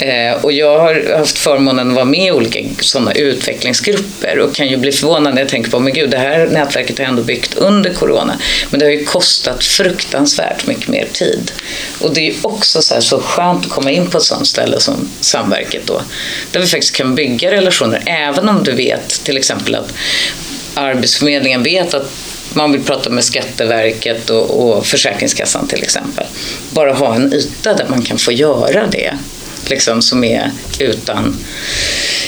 [0.01, 4.69] Eh, och jag har haft förmånen att vara med i olika sådana utvecklingsgrupper och kan
[4.69, 7.23] ju bli förvånad när jag tänker på, men gud, det här nätverket har jag ändå
[7.23, 8.39] byggt under corona.
[8.71, 11.53] Men det har ju kostat fruktansvärt mycket mer tid.
[12.01, 14.47] Och det är ju också så, här, så skönt att komma in på ett sådant
[14.47, 16.03] ställe som Samverket då,
[16.53, 19.93] där vi faktiskt kan bygga relationer, även om du vet till exempel att
[20.75, 22.13] Arbetsförmedlingen vet att
[22.55, 26.27] man vill prata med Skatteverket och, och Försäkringskassan till exempel.
[26.71, 29.15] Bara ha en yta där man kan få göra det
[29.71, 31.37] liksom, som är utan,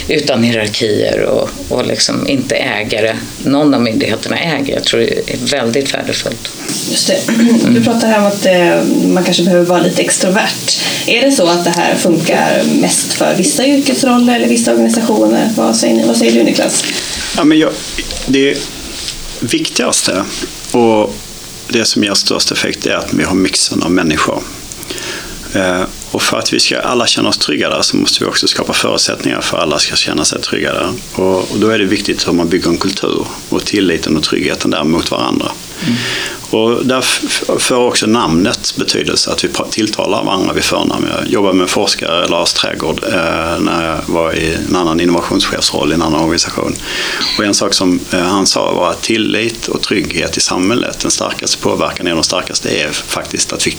[0.09, 3.16] utan hierarkier och, och liksom inte ägare.
[3.44, 4.74] Någon av myndigheterna äger.
[4.74, 6.48] Jag tror det är väldigt värdefullt.
[6.90, 7.18] Just det.
[7.68, 10.81] Du pratar här om att eh, man kanske behöver vara lite extrovert.
[11.07, 15.50] Är det så att det här funkar mest för vissa yrkesroller eller vissa organisationer?
[15.57, 16.07] Vad säger, ni?
[16.07, 16.85] Vad säger du Niklas?
[17.37, 17.73] Ja, men jag,
[18.27, 18.59] det
[19.40, 20.25] viktigaste
[20.73, 21.14] och
[21.68, 24.42] det som ger störst effekt är att vi har mixen av människor.
[25.55, 28.48] Eh, och för att vi ska alla känna oss trygga där så måste vi också
[28.48, 30.92] skapa förutsättningar för att alla ska känna sig trygga där.
[31.14, 34.70] Och, och då är det viktigt hur man bygger en kultur och tilliten och tryggheten
[34.70, 35.53] där mot varandra.
[35.85, 35.96] Mm.
[36.51, 41.07] Och därför får också namnet betydelse, att vi tilltalar varandra vid förnamn.
[41.20, 45.94] Jag jobbade med forskare, Lars Trädgård, eh, när jag var i en annan innovationschefsroll i
[45.94, 46.77] en annan organisation.
[47.38, 51.11] Och en sak som eh, han sa var att tillit och trygghet i samhället, den
[51.11, 53.77] starkaste påverkan är de starkaste, är faktiskt att vi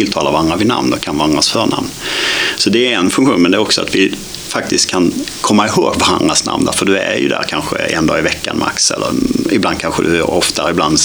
[0.00, 1.86] tilltalar varandra vid namn och kan varandras förnamn.
[2.56, 4.14] Så det är en funktion, men det är också att vi
[4.48, 6.68] faktiskt kan komma ihåg varandras namn.
[6.74, 8.90] För du är ju där kanske en dag i veckan max.
[8.90, 9.08] Eller
[9.50, 10.98] ibland kanske du är oftare, ibland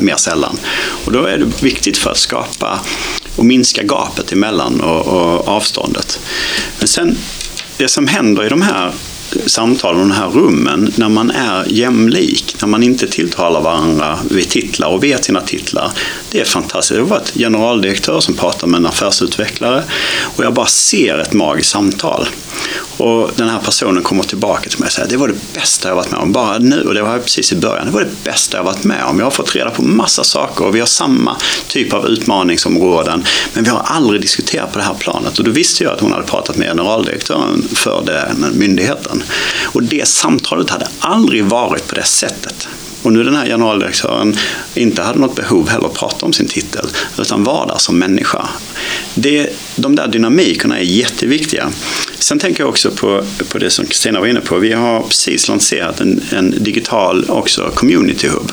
[0.00, 0.56] mer sällan.
[1.04, 2.80] Och då är det viktigt för att skapa
[3.36, 6.20] och minska gapet emellan och, och avståndet.
[6.78, 7.18] Men sen,
[7.76, 8.92] det som händer i de här
[9.46, 14.48] samtalen och de här rummen när man är jämlik, när man inte tilltalar varandra vid
[14.48, 15.90] titlar och vet sina titlar.
[16.30, 16.96] Det är fantastiskt.
[16.96, 19.82] Jag har varit generaldirektör som pratar med en affärsutvecklare
[20.36, 22.28] och jag bara ser ett magiskt samtal.
[22.96, 25.94] Och den här personen kommer tillbaka till mig och säger det var det bästa jag
[25.94, 26.32] varit med om.
[26.32, 29.04] Bara nu, och det var precis i början, det var det bästa jag varit med
[29.04, 29.18] om.
[29.18, 31.36] Jag har fått reda på massa saker och vi har samma
[31.68, 33.24] typ av utmaningsområden.
[33.52, 35.38] Men vi har aldrig diskuterat på det här planet.
[35.38, 39.23] Och då visste jag att hon hade pratat med generaldirektören för den myndigheten.
[39.62, 42.68] Och det samtalet hade aldrig varit på det sättet.
[43.02, 44.36] Och nu den här generaldirektören
[44.74, 46.86] inte hade något behov heller att prata om sin titel,
[47.18, 48.48] utan var där som människa.
[49.14, 51.70] Det, de där dynamikerna är jätteviktiga.
[52.24, 54.58] Sen tänker jag också på, på det som Kristina var inne på.
[54.58, 58.52] Vi har precis lanserat en, en digital också community hub.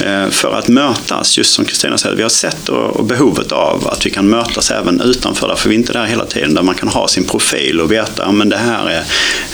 [0.00, 4.06] Eh, för att mötas, just som Kristina säger, vi har sett och, behovet av att
[4.06, 6.74] vi kan mötas även utanför, där, för vi är inte där hela tiden, där man
[6.74, 9.04] kan ha sin profil och veta att det här är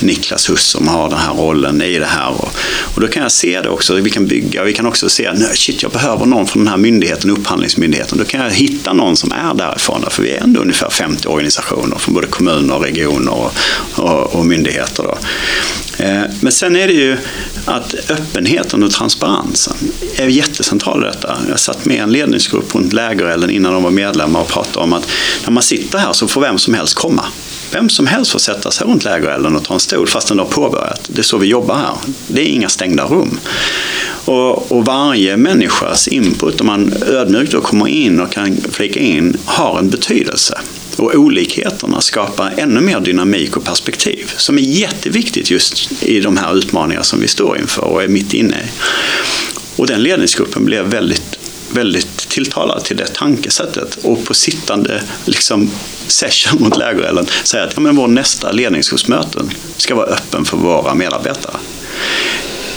[0.01, 2.31] Niklas Huss som har den här rollen i det här.
[2.31, 2.53] Och,
[2.94, 5.57] och då kan jag se det också, vi kan bygga, vi kan också se, att
[5.57, 8.18] shit jag behöver någon från den här myndigheten, upphandlingsmyndigheten.
[8.18, 11.98] Då kan jag hitta någon som är därifrån, för vi är ändå ungefär 50 organisationer
[11.98, 13.53] från både kommuner och regioner och,
[13.95, 15.03] och, och myndigheter.
[15.03, 15.19] Då.
[15.99, 17.17] Eh, men sen är det ju
[17.64, 19.77] att öppenheten och transparensen
[20.17, 21.38] är jättecentral i detta.
[21.49, 25.09] Jag satt med en ledningsgrupp runt lägerelden innan de var medlemmar och pratade om att
[25.45, 27.25] när man sitter här så får vem som helst komma.
[27.73, 30.47] Vem som helst får sätta sig runt lägerelden och ta en stol fast den har
[30.47, 31.09] påbörjat.
[31.12, 31.95] Det är så vi jobbar här.
[32.27, 33.38] Det är inga stängda rum.
[34.25, 39.37] Och, och varje människas input, om man ödmjukt då kommer in och kan flika in,
[39.45, 40.59] har en betydelse.
[40.98, 46.54] Och olikheterna skapar ännu mer dynamik och perspektiv som är jätteviktigt just i de här
[46.54, 48.68] utmaningarna som vi står inför och är mitt inne i.
[49.76, 51.38] Och den ledningsgruppen blev väldigt
[51.72, 55.70] väldigt tilltalad till det tankesättet och på sittande liksom,
[56.06, 60.94] session mot lägerelden säga att ja, men vår nästa ledningsgruppsmöten ska vara öppen för våra
[60.94, 61.56] medarbetare.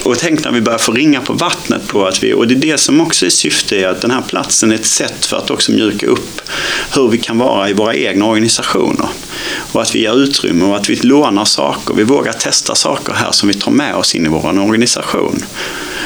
[0.03, 2.59] Och tänk när vi börjar få ringa på vattnet på att vi, och det är
[2.59, 5.51] det som också är syftet är att den här platsen är ett sätt för att
[5.51, 6.41] också mjuka upp
[6.95, 9.09] hur vi kan vara i våra egna organisationer.
[9.71, 13.31] Och att vi ger utrymme och att vi lånar saker, vi vågar testa saker här
[13.31, 15.43] som vi tar med oss in i vår organisation.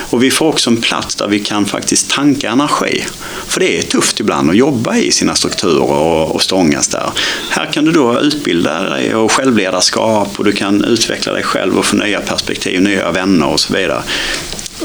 [0.10, 3.06] Och vi får också en plats där vi kan faktiskt tanka energi.
[3.48, 7.10] För det är tufft ibland att jobba i sina strukturer och, och stångas där.
[7.50, 11.86] Här kan du då utbilda dig och självledarskap och du kan utveckla dig själv och
[11.86, 14.04] få nya perspektiv, nya vänner och så vidare.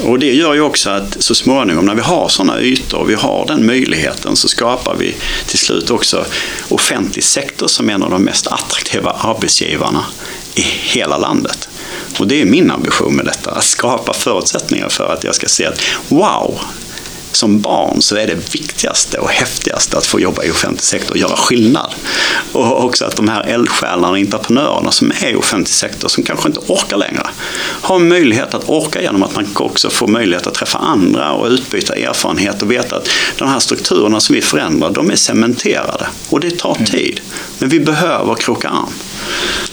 [0.03, 3.13] Och det gör ju också att så småningom när vi har sådana ytor och vi
[3.13, 6.25] har den möjligheten så skapar vi till slut också
[6.69, 10.05] offentlig sektor som en av de mest attraktiva arbetsgivarna
[10.55, 11.69] i hela landet.
[12.19, 15.65] Och det är min ambition med detta, att skapa förutsättningar för att jag ska se
[15.65, 16.59] att wow,
[17.31, 21.17] som barn så är det viktigaste och häftigaste att få jobba i offentlig sektor och
[21.17, 21.93] göra skillnad.
[22.51, 26.49] Och också att de här eldsjälarna och entreprenörerna som är i offentlig sektor som kanske
[26.49, 27.27] inte orkar längre
[27.81, 31.95] har möjlighet att orka genom att man också får möjlighet att träffa andra och utbyta
[31.95, 36.59] erfarenhet och veta att de här strukturerna som vi förändrar de är cementerade och det
[36.59, 36.85] tar mm.
[36.85, 37.21] tid.
[37.59, 38.93] Men vi behöver kroka arm.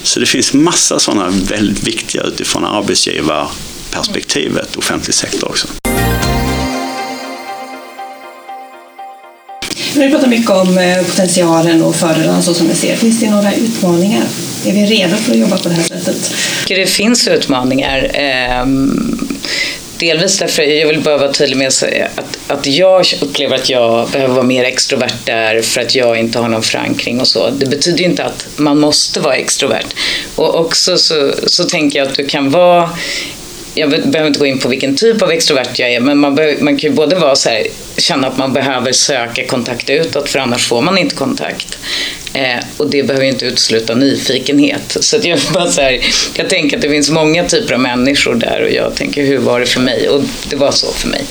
[0.02, 5.68] Så det finns massa sådana väldigt viktiga utifrån arbetsgivarperspektivet offentlig sektor också.
[9.96, 12.96] Vi pratar mycket om eh, potentialen och fördelarna så som vi ser.
[12.96, 14.22] Finns det några utmaningar?
[14.66, 16.35] Är vi redo för att jobba på det här sättet?
[16.68, 18.11] Det finns utmaningar.
[18.14, 19.29] Ehm,
[19.98, 24.35] delvis därför, jag vill bara vara tydlig med att, att jag upplever att jag behöver
[24.35, 27.51] vara mer extrovert där för att jag inte har någon förankring och så.
[27.51, 29.87] Det betyder ju inte att man måste vara extrovert.
[30.35, 32.90] Och också så, så tänker jag att du kan vara
[33.74, 36.57] jag behöver inte gå in på vilken typ av extrovert jag är, men man, be,
[36.61, 40.38] man kan ju både vara så här, känna att man behöver söka kontakt utåt, för
[40.38, 41.78] annars får man inte kontakt.
[42.33, 44.96] Eh, och det behöver ju inte utesluta nyfikenhet.
[45.00, 46.00] Så att jag, bara så här,
[46.35, 49.61] jag tänker att det finns många typer av människor där och jag tänker hur var
[49.61, 50.09] det för mig?
[50.09, 51.24] Och det var så för mig.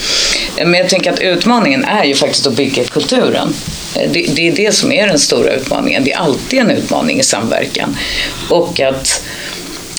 [0.58, 3.54] Eh, men jag tänker att utmaningen är ju faktiskt att bygga kulturen.
[3.96, 6.04] Eh, det, det är det som är den stora utmaningen.
[6.04, 7.98] Det är alltid en utmaning i samverkan.
[8.50, 9.24] Och att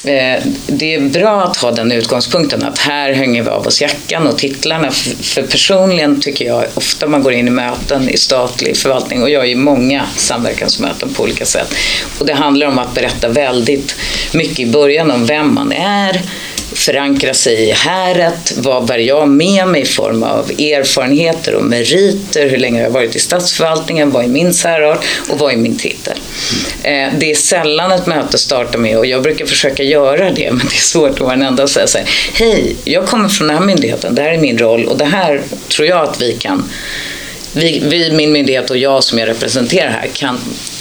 [0.08, 4.26] Eh, det är bra att ha den utgångspunkten att här hänger vi av oss jackan
[4.26, 4.90] och titlarna.
[5.20, 9.44] För personligen tycker jag ofta man går in i möten i statlig förvaltning och jag
[9.44, 11.74] är i många samverkansmöten på olika sätt.
[12.18, 13.96] Och det handlar om att berätta väldigt
[14.32, 16.22] mycket i början om vem man är,
[16.72, 18.52] förankra sig i häret.
[18.56, 22.48] Vad bär jag med mig i form av erfarenheter och meriter?
[22.48, 24.10] Hur länge har jag varit i statsförvaltningen?
[24.10, 25.04] Vad är min särart?
[25.28, 26.18] Och vad är min titel?
[26.82, 30.66] Eh, det är sällan ett möte startar med, och jag brukar försöka göra det, men
[30.66, 33.48] det är svårt att vara den enda och säga så här, Hej, jag kommer från
[33.48, 36.32] den här myndigheten, det här är min roll och det här tror jag att vi
[36.32, 36.70] kan
[37.52, 40.38] vi, vi, min myndighet och jag som jag representerar här kan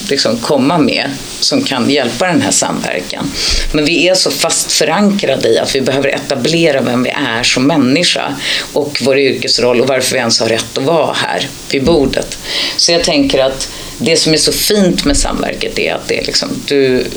[0.09, 3.31] liksom komma med som kan hjälpa den här samverkan.
[3.71, 7.67] Men vi är så fast förankrade i att vi behöver etablera vem vi är som
[7.67, 8.35] människa
[8.73, 12.37] och vår yrkesroll och varför vi ens har rätt att vara här vid bordet.
[12.77, 16.25] Så jag tänker att det som är så fint med samverket är att det är
[16.25, 17.07] liksom, du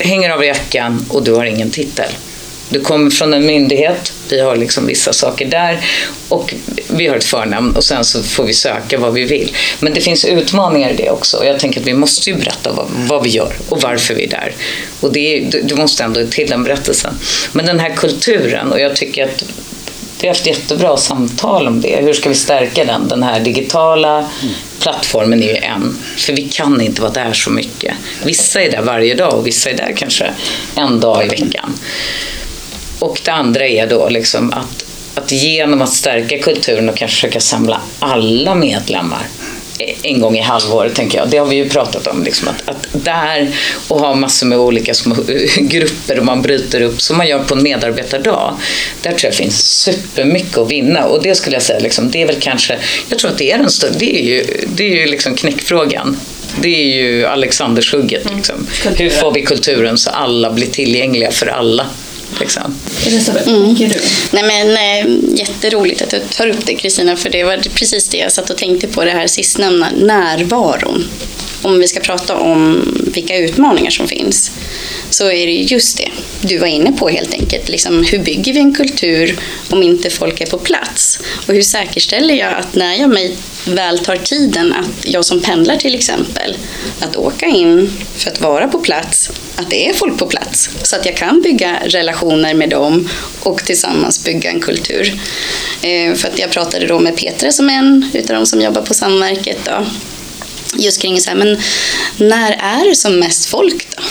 [0.00, 2.10] hänger av jackan och du har ingen titel.
[2.68, 5.80] Du kommer från en myndighet, vi har liksom vissa saker där
[6.28, 6.54] och
[6.88, 9.56] vi har ett förnamn och sen så får vi söka vad vi vill.
[9.80, 12.72] Men det finns utmaningar i det också och jag tänker att vi måste ju berätta
[12.72, 14.54] vad, vad vi gör och varför vi är där.
[15.00, 17.14] Och det, du måste ändå till den berättelsen.
[17.52, 19.44] Men den här kulturen och jag tycker att
[20.20, 21.96] vi har haft jättebra samtal om det.
[21.96, 23.08] Hur ska vi stärka den?
[23.08, 24.30] Den här digitala
[24.80, 25.98] plattformen är ju en.
[26.16, 27.94] För vi kan inte vara där så mycket.
[28.24, 30.30] Vissa är där varje dag och vissa är där kanske
[30.76, 31.74] en dag i veckan.
[32.98, 34.84] Och det andra är då liksom att,
[35.14, 39.26] att genom att stärka kulturen och kanske försöka samla alla medlemmar
[40.02, 41.28] en gång i halvåret, tänker jag.
[41.28, 42.22] Det har vi ju pratat om.
[42.22, 43.48] Liksom, att, att där
[43.88, 45.16] och ha massor med olika små
[45.56, 48.54] grupper och man bryter upp som man gör på en medarbetardag.
[49.02, 52.26] Där tror jag finns supermycket att vinna och det skulle jag säga, liksom, det är
[52.26, 55.06] väl kanske, jag tror att det är den största, det är ju, det är ju
[55.06, 56.16] liksom knäckfrågan.
[56.60, 58.24] Det är ju Alexandershugget.
[58.24, 58.36] Mm.
[58.36, 58.66] Liksom.
[58.84, 58.96] Mm.
[58.96, 61.86] Hur får vi kulturen så alla blir tillgängliga för alla?
[62.40, 62.74] Liksom.
[63.06, 63.74] Elisabeth, mm.
[63.74, 64.00] du?
[64.30, 68.18] Nej, men, eh, jätteroligt att du tar upp det Kristina, för det var precis det
[68.18, 71.04] jag satt och tänkte på, det här sistnämnda, närvaron.
[71.62, 72.82] Om vi ska prata om
[73.14, 74.50] vilka utmaningar som finns
[75.10, 77.68] så är det just det du var inne på helt enkelt.
[77.68, 79.38] Liksom, hur bygger vi en kultur
[79.70, 81.20] om inte folk är på plats?
[81.46, 85.76] Och hur säkerställer jag att när jag mig väl tar tiden att jag som pendlar
[85.76, 86.56] till exempel,
[87.00, 90.96] att åka in för att vara på plats, att det är folk på plats så
[90.96, 93.08] att jag kan bygga relationer med dem
[93.40, 95.20] och tillsammans bygga en kultur.
[95.82, 98.82] Eh, för att jag pratade då med Petra som är en utav de som jobbar
[98.82, 99.86] på Samverket då,
[100.74, 101.58] just kring så här, men
[102.16, 104.02] när är det som mest folk då?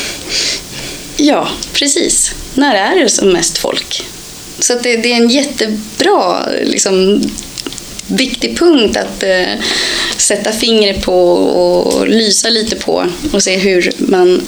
[1.17, 2.35] Ja, precis.
[2.53, 4.05] När är det som mest folk?
[4.59, 7.21] Så det, det, är en jättebra liksom,
[8.07, 9.45] viktig punkt att eh,
[10.17, 14.41] sätta fingret på och lysa lite på och se hur man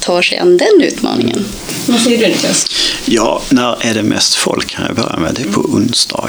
[0.00, 1.44] tar sig an den utmaningen.
[1.86, 2.66] Vad säger du Niklas?
[3.04, 5.34] Ja, när är det mest folk kan jag börja med?
[5.34, 6.28] Det är på onsdag.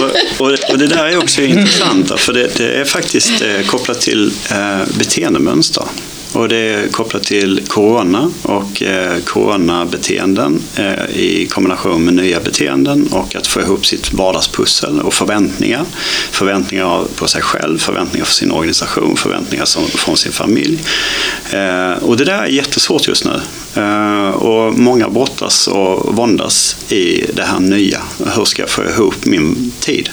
[0.00, 4.00] och, och, och, det där är också intressant, för det, det är faktiskt eh, kopplat
[4.00, 5.84] till eh, beteendemönster.
[6.36, 13.08] Och det är kopplat till corona och eh, coronabeteenden eh, i kombination med nya beteenden
[13.12, 15.84] och att få ihop sitt vardagspussel och förväntningar.
[16.30, 20.78] Förväntningar på sig själv, förväntningar för sin organisation, förväntningar som, från sin familj.
[21.50, 23.40] Eh, och det där är jättesvårt just nu.
[23.82, 28.02] Eh, och många brottas och våndas i det här nya.
[28.36, 30.10] Hur ska jag få ihop min tid?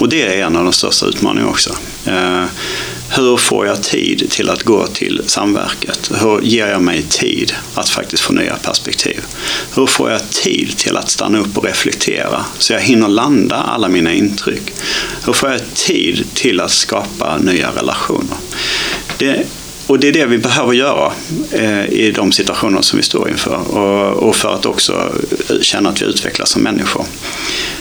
[0.00, 1.74] Och det är en av de största utmaningarna också.
[2.04, 2.44] Eh,
[3.10, 6.10] hur får jag tid till att gå till samverket?
[6.20, 9.20] Hur ger jag mig tid att faktiskt få nya perspektiv?
[9.74, 13.88] Hur får jag tid till att stanna upp och reflektera så jag hinner landa alla
[13.88, 14.72] mina intryck?
[15.24, 18.36] Hur får jag tid till att skapa nya relationer?
[19.18, 19.46] Det,
[19.88, 21.12] och det är det vi behöver göra
[21.52, 25.12] eh, i de situationer som vi står inför och, och för att också
[25.60, 27.04] känna att vi utvecklas som människor.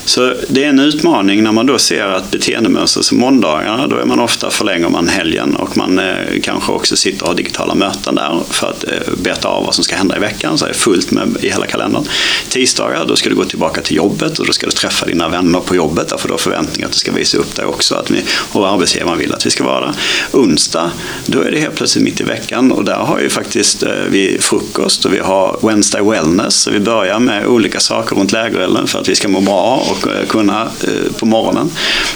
[0.08, 4.06] Så det är en utmaning när man då ser att beteendemönster som måndagarna, då är
[4.06, 8.16] man ofta förlänger man helgen och man eh, kanske också sitter och har digitala möten
[8.16, 10.76] där för att eh, beta av vad som ska hända i veckan, så är det
[10.76, 12.04] fullt med i hela kalendern.
[12.50, 15.60] Tisdagar, då ska du gå tillbaka till jobbet och då ska du träffa dina vänner
[15.60, 18.24] på jobbet, därför du har förväntningar att du ska visa upp dig också, att ni,
[18.52, 19.94] och arbetsgivaren vill att vi ska vara där.
[20.32, 20.92] Onsdag,
[21.26, 24.38] då är det helt plötsligt mitt i veckan och där har ju faktiskt eh, vi
[24.40, 29.00] frukost och vi har Wednesday Wellness, så vi börjar med olika saker runt lägerelden för
[29.00, 31.72] att vi ska må bra och eh, kunna eh, på morgonen.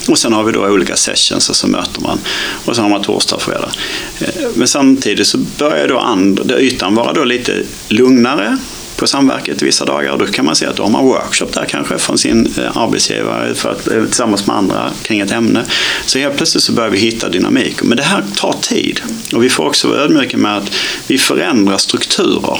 [0.09, 2.19] Och sen har vi då olika sessions och så möter man.
[2.65, 3.71] Och sen har man torsdag och fredag.
[4.19, 8.57] Eh, men samtidigt så börjar då and, ytan vara då lite lugnare
[9.01, 10.17] på samverket vissa dagar.
[10.17, 13.71] Då kan man se att de har workshop där kanske från sin eh, arbetsgivare för
[13.71, 15.65] att, eh, tillsammans med andra kring ett ämne.
[16.05, 17.83] Så helt plötsligt så börjar vi hitta dynamik.
[17.83, 19.01] Men det här tar tid.
[19.33, 20.75] Och vi får också vara ödmjuka med att
[21.07, 22.59] vi förändrar strukturer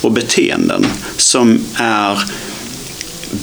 [0.00, 0.86] och beteenden
[1.16, 2.22] som är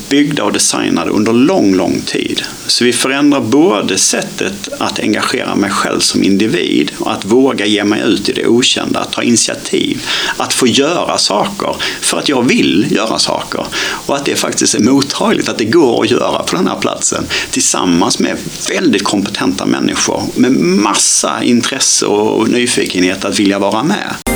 [0.10, 2.42] byggda och designade under lång, lång tid.
[2.68, 7.84] Så vi förändrar både sättet att engagera mig själv som individ och att våga ge
[7.84, 10.06] mig ut i det okända, att ta initiativ,
[10.38, 13.66] att få göra saker för att jag vill göra saker
[14.06, 17.26] och att det faktiskt är mottagligt, att det går att göra på den här platsen
[17.52, 18.38] tillsammans med
[18.70, 24.33] väldigt kompetenta människor med massa intresse och nyfikenhet att vilja vara med.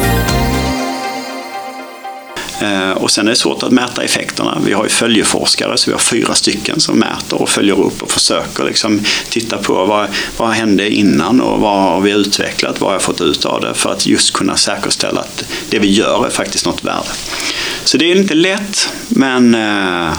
[2.61, 4.57] Eh, och sen är det svårt att mäta effekterna.
[4.65, 8.11] Vi har ju följeforskare, så vi har fyra stycken som mäter och följer upp och
[8.11, 12.95] försöker liksom titta på vad, vad hände innan och vad har vi utvecklat, vad har
[12.95, 16.29] jag fått ut av det för att just kunna säkerställa att det vi gör är
[16.29, 17.09] faktiskt något värde.
[17.83, 20.13] Så det är inte lätt, men eh,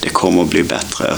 [0.00, 1.14] det kommer att bli bättre.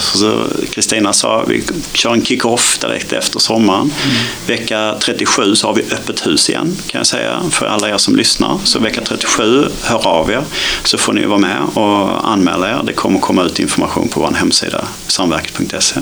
[0.71, 1.63] Kristina sa vi
[1.93, 3.81] kör en kick-off direkt efter sommaren.
[3.81, 4.17] Mm.
[4.47, 8.17] Vecka 37 så har vi öppet hus igen kan jag säga för alla er som
[8.17, 8.59] lyssnar.
[8.65, 10.45] Så vecka 37, hör av er
[10.85, 12.83] så får ni vara med och anmäla er.
[12.87, 16.01] Det kommer komma ut information på vår hemsida samverket.se.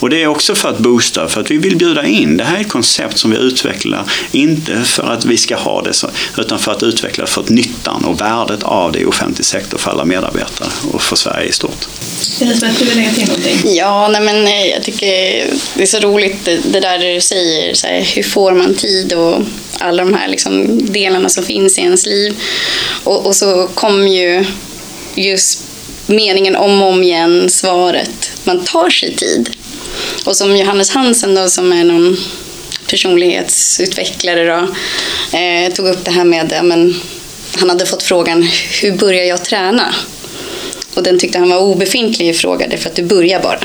[0.00, 2.36] Och det är också för att boosta, för att vi vill bjuda in.
[2.36, 5.92] Det här är ett koncept som vi utvecklar, inte för att vi ska ha det,
[6.38, 9.90] utan för att utveckla för att nyttan och värdet av det i offentlig sektor för
[9.90, 11.88] alla medarbetare och för Sverige i stort.
[12.40, 13.74] Elisabeth, du vill lägga till någonting?
[13.74, 15.06] Ja, nej men eh, jag tycker
[15.74, 19.12] det är så roligt det, det där du säger, så här, hur får man tid
[19.12, 19.42] och
[19.78, 22.36] alla de här liksom, delarna som finns i ens liv.
[23.04, 24.44] Och, och så kom ju
[25.14, 25.62] just
[26.06, 29.50] meningen om och om igen, svaret, man tar sig tid.
[30.24, 32.16] Och som Johannes Hansen då, som är någon
[32.86, 34.74] personlighetsutvecklare då,
[35.38, 37.00] eh, tog upp det här med, att men,
[37.56, 38.48] han hade fått frågan,
[38.82, 39.94] hur börjar jag träna?
[40.94, 43.64] Och den tyckte han var obefintlig i fråga, för att du börjar bara.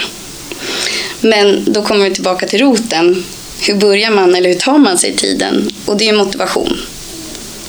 [1.21, 3.23] Men då kommer vi tillbaka till roten.
[3.61, 5.69] Hur börjar man eller hur tar man sig tiden?
[5.85, 6.77] Och det är motivation.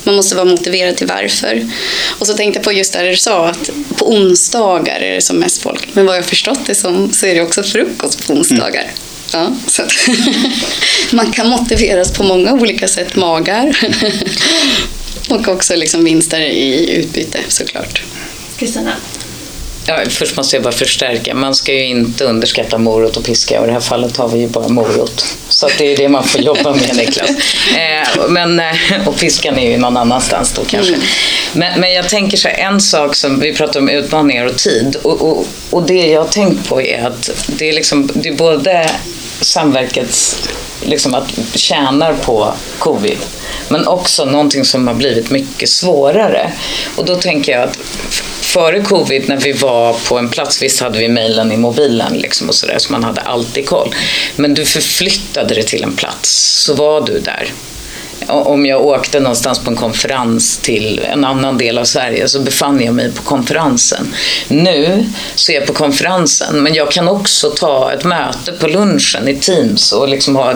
[0.04, 1.70] Man måste vara motiverad till varför.
[2.18, 5.36] Och så tänkte jag på just det du sa att på onsdagar är det som
[5.36, 5.88] mest folk.
[5.92, 8.82] Men vad jag förstått det som så är det också frukost på onsdagar.
[8.82, 8.94] Mm.
[9.32, 9.82] Ja, så
[11.16, 13.78] man kan motiveras på många olika sätt, magar.
[15.30, 18.02] och också liksom vinster i utbyte såklart.
[18.56, 18.92] Kristina?
[19.86, 21.34] Ja, först måste jag bara förstärka.
[21.34, 23.60] Man ska ju inte underskatta morot och piska.
[23.60, 25.36] Och i det här fallet har vi ju bara morot.
[25.48, 27.30] Så det är det man får jobba med Niklas.
[27.76, 30.94] Eh, men, eh, och piskan är ju någon annanstans då kanske.
[30.94, 31.06] Mm.
[31.52, 34.96] Men, men jag tänker så här, en sak som vi pratar om utmaningar och tid.
[35.02, 38.34] Och, och, och det jag har tänkt på är att det är, liksom, det är
[38.34, 38.90] både
[39.40, 40.48] Samverkets
[40.82, 43.18] liksom att tjänar på covid.
[43.68, 46.52] Men också någonting som har blivit mycket svårare.
[46.96, 47.78] Och då tänker jag att
[48.40, 52.48] före covid när vi var på en plats, visst hade vi mejlen i mobilen liksom
[52.48, 53.94] och sådär så man hade alltid koll.
[54.36, 56.30] Men du förflyttade det till en plats
[56.64, 57.52] så var du där
[58.28, 62.80] om jag åkte någonstans på en konferens till en annan del av Sverige så befann
[62.80, 64.14] jag mig på konferensen.
[64.48, 69.28] Nu så är jag på konferensen men jag kan också ta ett möte på lunchen
[69.28, 70.54] i Teams och liksom ha,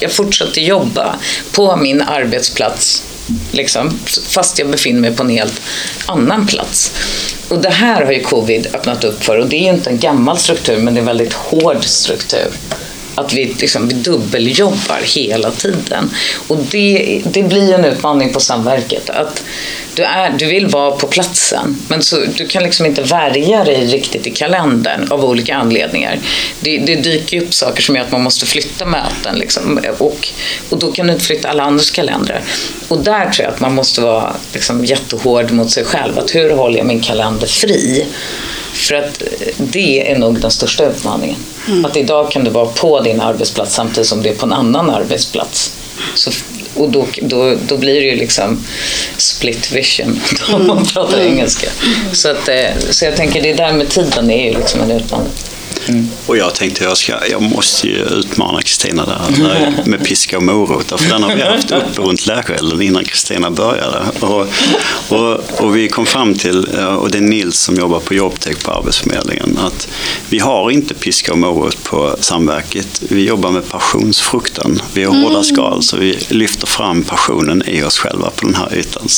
[0.00, 1.16] jag fortsätter jobba
[1.52, 3.02] på min arbetsplats
[3.52, 3.98] liksom,
[4.28, 5.60] fast jag befinner mig på en helt
[6.06, 6.92] annan plats.
[7.48, 9.98] Och det här har ju covid öppnat upp för och det är ju inte en
[9.98, 12.48] gammal struktur men det är en väldigt hård struktur
[13.14, 16.10] att vi, liksom, vi dubbeljobbar hela tiden.
[16.48, 19.10] Och det, det blir en utmaning på samverket.
[19.10, 19.44] Att
[19.94, 23.86] du, är, du vill vara på platsen, men så, du kan liksom inte värja dig
[23.86, 26.18] riktigt i kalendern av olika anledningar.
[26.60, 29.38] Det, det dyker upp saker som gör att man måste flytta möten.
[29.38, 30.28] Liksom, och,
[30.70, 32.42] och då kan du inte flytta alla andras kalendrar.
[32.88, 36.18] Och där tror jag att man måste vara liksom, jättehård mot sig själv.
[36.18, 38.06] Att hur håller jag min kalender fri?
[38.74, 39.22] För att
[39.58, 41.36] det är nog den största utmaningen.
[41.68, 41.84] Mm.
[41.84, 44.90] Att idag kan du vara på din arbetsplats samtidigt som du är på en annan
[44.90, 45.76] arbetsplats.
[46.14, 46.30] Så,
[46.74, 48.64] och då, då, då blir det ju liksom
[49.16, 50.20] split vision
[50.52, 51.68] om man pratar engelska.
[52.12, 55.32] Så, att, eh, så jag tänker det där med tiden är ju liksom en utmaning.
[55.88, 56.08] Mm.
[56.26, 61.00] Och jag tänkte jag, ska, jag måste ju utmana Kristina där med piska och morot.
[61.00, 64.02] För den har vi haft uppe runt lärskällen innan Kristina började.
[64.20, 64.48] Och,
[65.08, 68.64] och, och, vi kom fram till, eh, och det är Nils som jobbar på Jobbtech
[68.64, 69.88] på Arbetsförmedlingen, att
[70.28, 73.02] vi har inte piska och morot på Samverket.
[73.08, 74.82] Vi jobbar med passionsfrukten.
[74.92, 75.44] Vi har hårda mm.
[75.44, 79.08] skal så vi lyfter fram passionen i oss själva på den här ytan.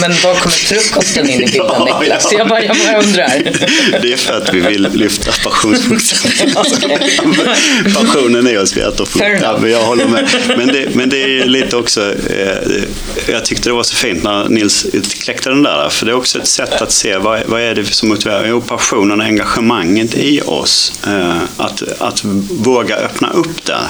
[0.00, 2.28] Men var kommer frukosten in i bilden ja, Niklas?
[2.32, 2.38] Ja.
[2.38, 3.28] Jag, bara, jag bara undrar.
[4.02, 6.07] Det är för att vi vill lyfta passionsfrukten
[7.94, 9.24] Passionen är oss vetofullt.
[9.42, 10.28] Ja, men jag håller med.
[10.56, 12.82] Men det, men det är lite också, eh,
[13.28, 14.86] jag tyckte det var så fint när Nils
[15.24, 17.84] kläckte den där, för det är också ett sätt att se vad, vad är det
[17.84, 18.46] som motiverar?
[18.46, 20.92] Jo, passionen och engagemanget i oss.
[21.06, 23.80] Eh, att, att våga öppna upp det,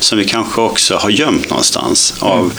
[0.00, 2.50] som vi kanske också har gömt någonstans av mm.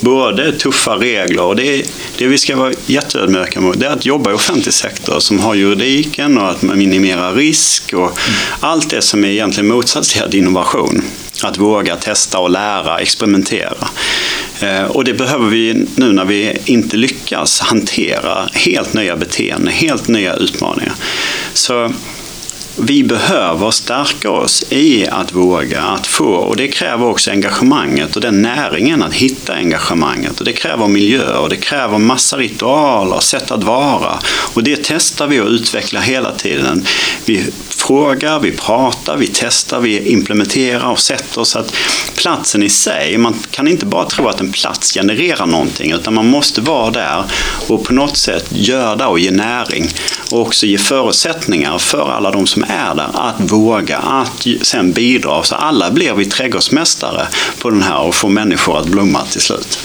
[0.00, 1.86] både tuffa regler och det,
[2.18, 5.54] det vi ska vara jätteödmjuka mot, det är att jobba i offentlig sektor som har
[5.54, 8.18] juridiken och att minimera risk och
[8.62, 11.02] allt det som är egentligen motsats till innovation.
[11.42, 13.88] Att våga testa och lära, experimentera.
[14.60, 20.08] Eh, och det behöver vi nu när vi inte lyckas hantera helt nya beteenden, helt
[20.08, 20.94] nya utmaningar.
[21.54, 21.92] Så
[22.76, 26.34] vi behöver stärka oss i att våga, att få.
[26.34, 30.38] Och det kräver också engagemanget och den näringen att hitta engagemanget.
[30.38, 34.18] Och det kräver miljö och det kräver massa ritualer, sätt att vara.
[34.54, 36.84] Och det testar vi och utvecklar hela tiden.
[37.24, 37.44] Vi
[37.86, 41.76] frågar, vi pratar, vi testar, vi implementerar och sätter så att
[42.16, 46.26] platsen i sig, man kan inte bara tro att en plats genererar någonting utan man
[46.26, 47.24] måste vara där
[47.68, 49.88] och på något sätt göra och ge näring
[50.30, 55.42] och också ge förutsättningar för alla de som är där att våga, att sen bidra.
[55.42, 57.26] Så alla blir vi trädgårdsmästare
[57.58, 59.78] på den här och får människor att blomma till slut.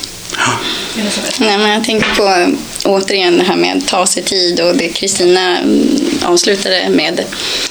[1.39, 2.53] Nej, men jag tänker på
[2.87, 7.23] återigen det här med att ta sig tid och det Kristina mm, avslutade med.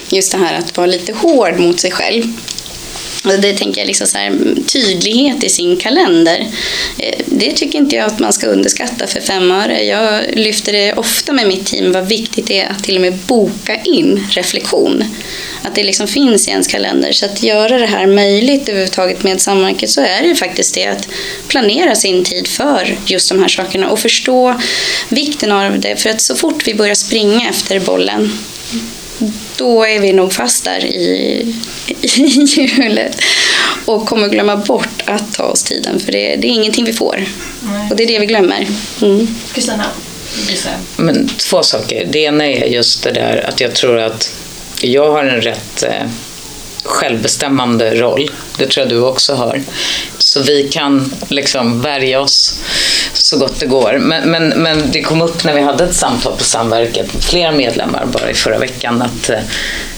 [0.08, 2.22] Just det här att vara lite hård mot sig själv.
[3.26, 4.30] Det tänker jag liksom så här,
[4.66, 6.46] tydlighet i sin kalender.
[6.98, 9.84] Eh, det tycker inte jag att man ska underskatta för fem öre.
[9.84, 13.14] Jag lyfter det ofta med mitt team vad viktigt det är att till och med
[13.14, 15.04] boka in reflektion.
[15.62, 17.12] Att det liksom finns i ens kalender.
[17.12, 21.08] Så att göra det här möjligt överhuvudtaget med samverket så är det faktiskt det att
[21.48, 24.60] planera sin tid för just de här sakerna och förstå
[25.08, 25.96] vikten av det.
[25.96, 28.32] För att så fort vi börjar springa efter bollen
[29.56, 31.54] då är vi nog fast där i,
[31.86, 33.20] i hjulet
[33.84, 37.24] och kommer glömma bort att ta oss tiden för det, det är ingenting vi får.
[37.60, 37.90] Nej.
[37.90, 38.66] Och det är det vi glömmer.
[39.02, 39.36] Mm.
[39.52, 39.84] Kristina?
[40.96, 42.06] Men två saker.
[42.10, 44.32] Det ena är just det där att jag tror att
[44.80, 46.06] jag har en rätt eh,
[46.84, 48.30] självbestämmande roll.
[48.58, 49.62] Det tror jag du också har.
[50.36, 52.60] Så vi kan liksom värja oss
[53.12, 53.98] så gott det går.
[53.98, 57.52] Men, men, men det kom upp när vi hade ett samtal på Samverket, med flera
[57.52, 59.38] medlemmar bara i förra veckan, att eh,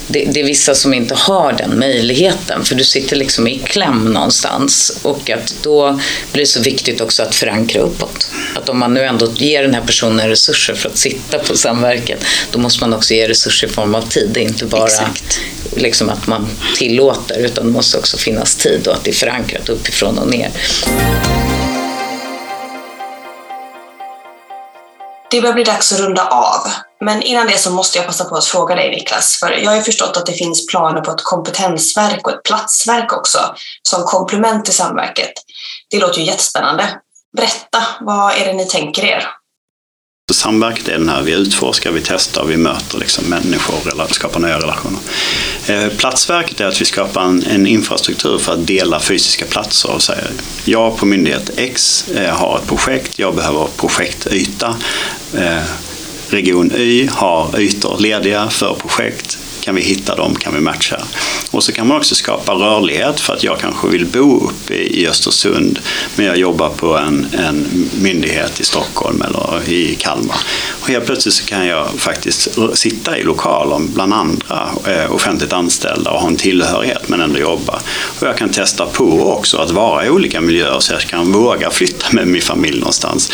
[0.09, 4.05] det, det, är vissa som inte har den möjligheten för du sitter liksom i kläm
[4.05, 6.01] någonstans och att då
[6.33, 8.31] blir det så viktigt också att förankra uppåt.
[8.55, 12.25] Att om man nu ändå ger den här personen resurser för att sitta på samverket,
[12.51, 14.31] då måste man också ge resurser i form av tid.
[14.33, 15.41] Det är inte bara Exakt.
[15.77, 16.47] liksom att man
[16.77, 20.51] tillåter, utan det måste också finnas tid och att det är förankrat uppifrån och ner.
[25.31, 26.61] Det börjar bli dags att runda av.
[27.01, 29.77] Men innan det så måste jag passa på att fråga dig Niklas, för jag har
[29.77, 33.39] ju förstått att det finns planer på ett kompetensverk och ett platsverk också
[33.83, 35.33] som komplement till Samverket.
[35.91, 37.01] Det låter ju jättespännande.
[37.37, 39.27] Berätta, vad är det ni tänker er?
[40.31, 45.01] Samverket är här, vi utforskar, vi testar, vi möter liksom människor eller skapar nya relationer.
[45.67, 50.03] Eh, platsverket är att vi skapar en, en, infrastruktur för att dela fysiska platser och
[50.03, 50.25] säga
[50.65, 54.77] jag på myndighet X eh, har ett projekt, jag behöver projektyta.
[55.35, 55.63] Eh,
[56.29, 59.39] region Y har ytor lediga för projekt
[59.69, 60.35] kan vi hitta dem?
[60.35, 61.03] Kan vi matcha?
[61.51, 65.09] Och så kan man också skapa rörlighet för att jag kanske vill bo uppe i
[65.09, 65.79] Östersund
[66.17, 70.37] men jag jobbar på en, en myndighet i Stockholm eller i Kalmar.
[70.83, 76.11] Och helt plötsligt så kan jag faktiskt sitta i lokaler bland andra eh, offentligt anställda
[76.11, 77.81] och ha en tillhörighet men ändå jobba.
[78.21, 81.71] Och jag kan testa på också att vara i olika miljöer så jag kan våga
[81.71, 83.33] flytta med min familj någonstans.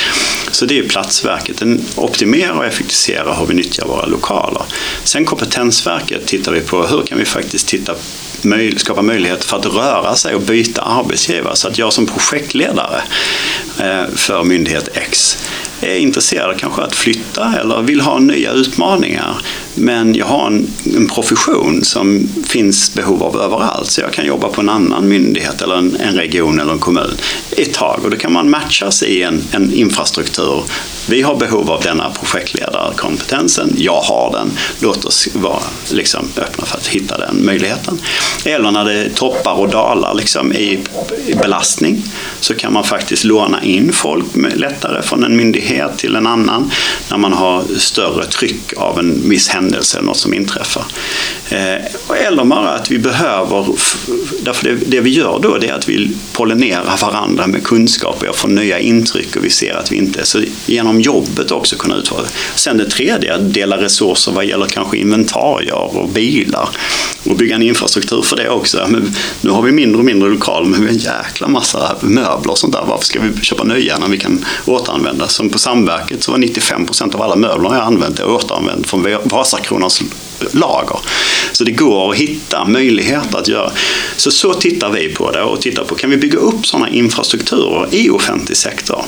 [0.51, 1.59] Så det är Platsverket.
[1.59, 4.62] Den optimerar och effektiviserar hur vi nyttjar våra lokaler.
[5.05, 7.95] Sen Kompetensverket tittar vi på hur kan vi faktiskt titta
[8.77, 11.57] skapa möjlighet för att röra sig och byta arbetsgivare.
[11.57, 13.03] Så att jag som projektledare
[13.81, 15.39] eh, för myndighet X
[15.81, 19.37] är intresserad kanske att flytta eller vill ha nya utmaningar.
[19.75, 20.66] Men jag har en,
[20.97, 25.62] en profession som finns behov av överallt så jag kan jobba på en annan myndighet
[25.62, 27.16] eller en, en region eller en kommun
[27.51, 30.62] ett tag och då kan man matchas i en, en infrastruktur.
[31.09, 34.51] Vi har behov av denna projektledarkompetensen, jag har den,
[34.81, 35.62] låt oss vara
[35.93, 37.99] liksom, öppna för att hitta den möjligheten.
[38.45, 40.79] Eller när det toppar och dalar liksom, i,
[41.27, 42.03] i belastning
[42.41, 46.70] så kan man faktiskt låna in folk lättare från en myndighet till en annan
[47.11, 50.85] när man har större tryck av en viss händelse eller något som inträffar.
[51.49, 53.67] Eh, eller bara att vi behöver,
[54.43, 58.27] därför det, det vi gör då det är att vi pollinerar varandra med kunskap och
[58.27, 61.97] jag får nya intryck och vi ser att vi inte, så genom jobbet också kunna
[61.97, 62.29] utföra det.
[62.55, 66.69] Sen det tredje, att dela resurser vad gäller kanske inventarier och bilar
[67.25, 68.87] och bygga en infrastruktur för det också.
[68.89, 72.51] Men nu har vi mindre och mindre lokaler men vi har en jäkla massa möbler
[72.51, 72.85] och sånt där.
[72.87, 75.29] Varför ska vi köpa nya när vi kan återanvända?
[75.29, 79.03] Som på Samverket så var 95 procent av alla möbler jag använt är återanvänt från
[79.55, 80.03] Vasakronans
[80.53, 80.99] lager.
[81.53, 83.73] Så det går att hitta möjligheter att göra.
[84.17, 87.89] Så så tittar vi på det och tittar på, kan vi bygga upp sådana infrastrukturer
[87.91, 89.05] i offentlig sektor?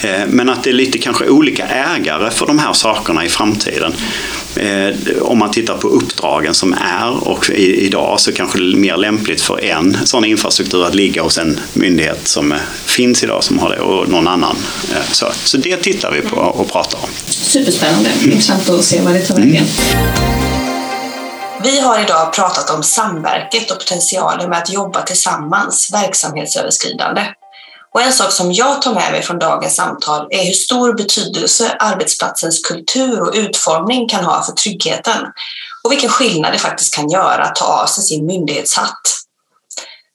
[0.00, 3.94] Eh, men att det är lite kanske olika ägare för de här sakerna i framtiden.
[4.56, 8.96] Eh, om man tittar på uppdragen som är och idag så kanske det är mer
[8.96, 13.58] lämpligt för en sån infrastruktur att ligga hos en myndighet som eh, finns idag som
[13.58, 14.56] har det och någon annan.
[15.12, 17.08] Så, så det tittar vi på och pratar om.
[17.52, 19.64] Superspännande, intressant att se vad det tar vägen.
[21.62, 27.26] Vi har idag pratat om samverket och potentialen med att jobba tillsammans, verksamhetsöverskridande.
[27.94, 31.76] Och en sak som jag tar med mig från dagens samtal är hur stor betydelse
[31.78, 35.26] arbetsplatsens kultur och utformning kan ha för tryggheten
[35.84, 39.00] och vilken skillnad det faktiskt kan göra att ta av sig sin myndighetshatt.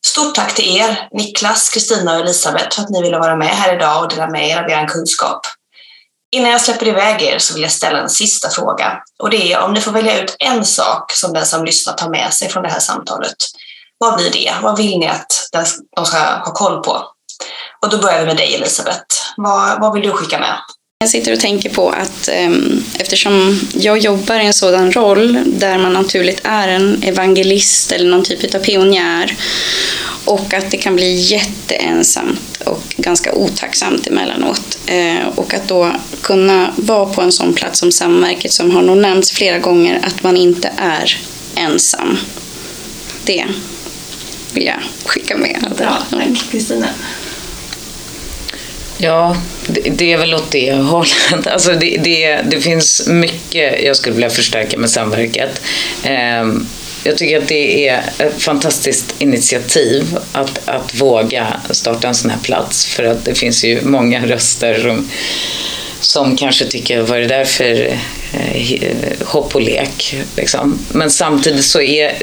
[0.05, 3.75] Stort tack till er, Niklas, Kristina och Elisabeth, för att ni ville vara med här
[3.75, 5.47] idag och dela med er av er kunskap.
[6.31, 9.59] Innan jag släpper iväg er så vill jag ställa en sista fråga och det är
[9.59, 12.63] om ni får välja ut en sak som den som lyssnar tar med sig från
[12.63, 13.35] det här samtalet.
[13.97, 14.53] Vad blir det?
[14.61, 15.49] Vad vill ni att
[15.95, 17.03] de ska ha koll på?
[17.81, 19.05] Och då börjar vi med dig Elisabeth.
[19.37, 20.57] Vad, vad vill du skicka med?
[20.99, 25.77] Jag sitter och tänker på att ehm, eftersom jag jobbar i en sådan roll där
[25.77, 29.35] man naturligt är en evangelist eller någon typ av pionjär
[30.25, 34.79] och att det kan bli jätteensamt och ganska otacksamt emellanåt.
[34.87, 35.91] Eh, och att då
[36.21, 40.23] kunna vara på en sån plats som Samverket som har nog nämnts flera gånger att
[40.23, 41.17] man inte är
[41.55, 42.17] ensam.
[43.23, 43.45] Det
[44.53, 45.73] vill jag skicka med.
[45.77, 46.87] Bra, tack Kristina.
[48.97, 49.37] Ja,
[49.67, 51.13] det, det är väl åt det hållet.
[51.47, 55.61] Alltså det, det, det finns mycket jag skulle vilja förstärka med samverket.
[56.03, 56.67] Ehm,
[57.03, 62.39] jag tycker att det är ett fantastiskt initiativ att, att våga starta en sån här
[62.39, 65.09] plats för att det finns ju många röster som,
[65.99, 67.97] som kanske tycker vad är det där för
[68.33, 68.91] eh,
[69.25, 70.15] hopp och lek.
[70.35, 70.79] Liksom.
[70.91, 72.13] Men samtidigt så är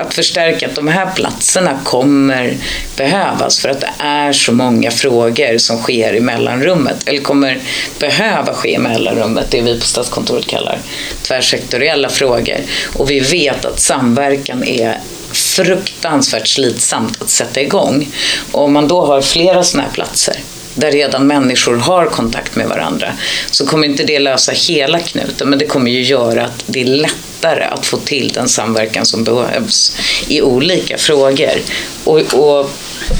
[0.00, 2.56] att förstärka att de här platserna kommer
[2.96, 7.58] behövas för att det är så många frågor som sker i mellanrummet, eller kommer
[7.98, 10.78] behöva ske i mellanrummet, det vi på Statskontoret kallar
[11.22, 12.58] tvärsektoriella frågor.
[12.96, 14.98] Och vi vet att samverkan är
[15.32, 18.08] fruktansvärt slitsamt att sätta igång.
[18.52, 20.36] Och om man då har flera sådana här platser
[20.78, 23.12] där redan människor har kontakt med varandra
[23.50, 26.84] så kommer inte det lösa hela knuten men det kommer ju göra att det är
[26.84, 29.96] lättare att få till den samverkan som behövs
[30.28, 31.60] i olika frågor.
[32.04, 32.70] Och, och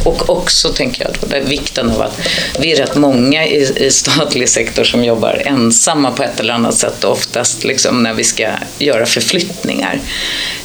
[0.04, 2.20] och också tänker jag då, det vikten av att
[2.58, 6.74] vi är rätt många i, i statlig sektor som jobbar ensamma på ett eller annat
[6.74, 8.48] sätt, oftast liksom när vi ska
[8.78, 10.00] göra förflyttningar.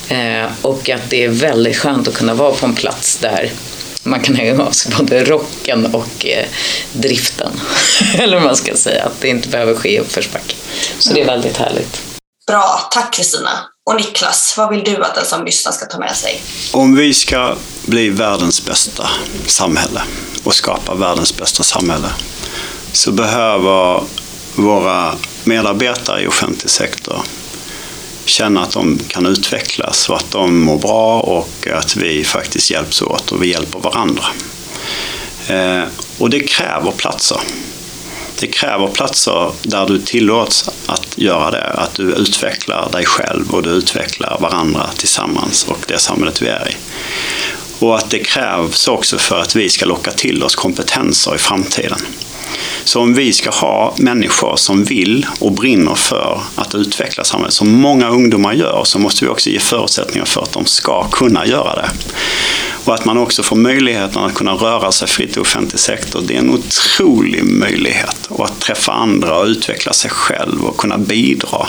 [0.10, 3.52] Eh, och att det är väldigt skönt att kunna vara på en plats där
[4.04, 6.46] man kan hänga av sig både rocken och eh,
[6.94, 7.52] driften.
[8.18, 10.56] eller vad man ska säga, att det inte behöver ske i uppförsbacke.
[11.00, 12.02] Så det är väldigt härligt.
[12.48, 13.50] Bra, tack Kristina.
[13.86, 16.42] Och Niklas, vad vill du att den som lyssnar ska ta med sig?
[16.72, 19.10] Om vi ska bli världens bästa
[19.46, 20.02] samhälle
[20.44, 22.08] och skapa världens bästa samhälle
[22.92, 24.04] så behöver
[24.56, 27.22] våra medarbetare i offentlig sektor
[28.26, 33.02] känna att de kan utvecklas och att de mår bra och att vi faktiskt hjälps
[33.02, 34.26] åt och vi hjälper varandra.
[35.48, 35.84] Eh,
[36.18, 37.38] och det kräver platser.
[38.40, 43.64] Det kräver platser där du tillåts att göra det, att du utvecklar dig själv och
[43.64, 46.76] du utvecklar varandra tillsammans och det samhället vi är i.
[47.80, 52.00] Och att det krävs också för att vi ska locka till oss kompetenser i framtiden.
[52.84, 57.72] Så om vi ska ha människor som vill och brinner för att utveckla samhället, som
[57.72, 61.76] många ungdomar gör, så måste vi också ge förutsättningar för att de ska kunna göra
[61.76, 61.90] det.
[62.86, 66.36] Och att man också får möjligheten att kunna röra sig fritt i offentlig sektor, det
[66.36, 68.26] är en otrolig möjlighet.
[68.30, 71.68] Och att träffa andra och utveckla sig själv och kunna bidra.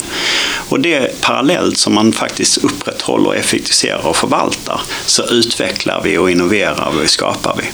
[0.69, 6.93] Och det parallellt som man faktiskt upprätthåller, effektiviserar och förvaltar, så utvecklar vi och innoverar
[6.99, 7.65] vi och skapar vi.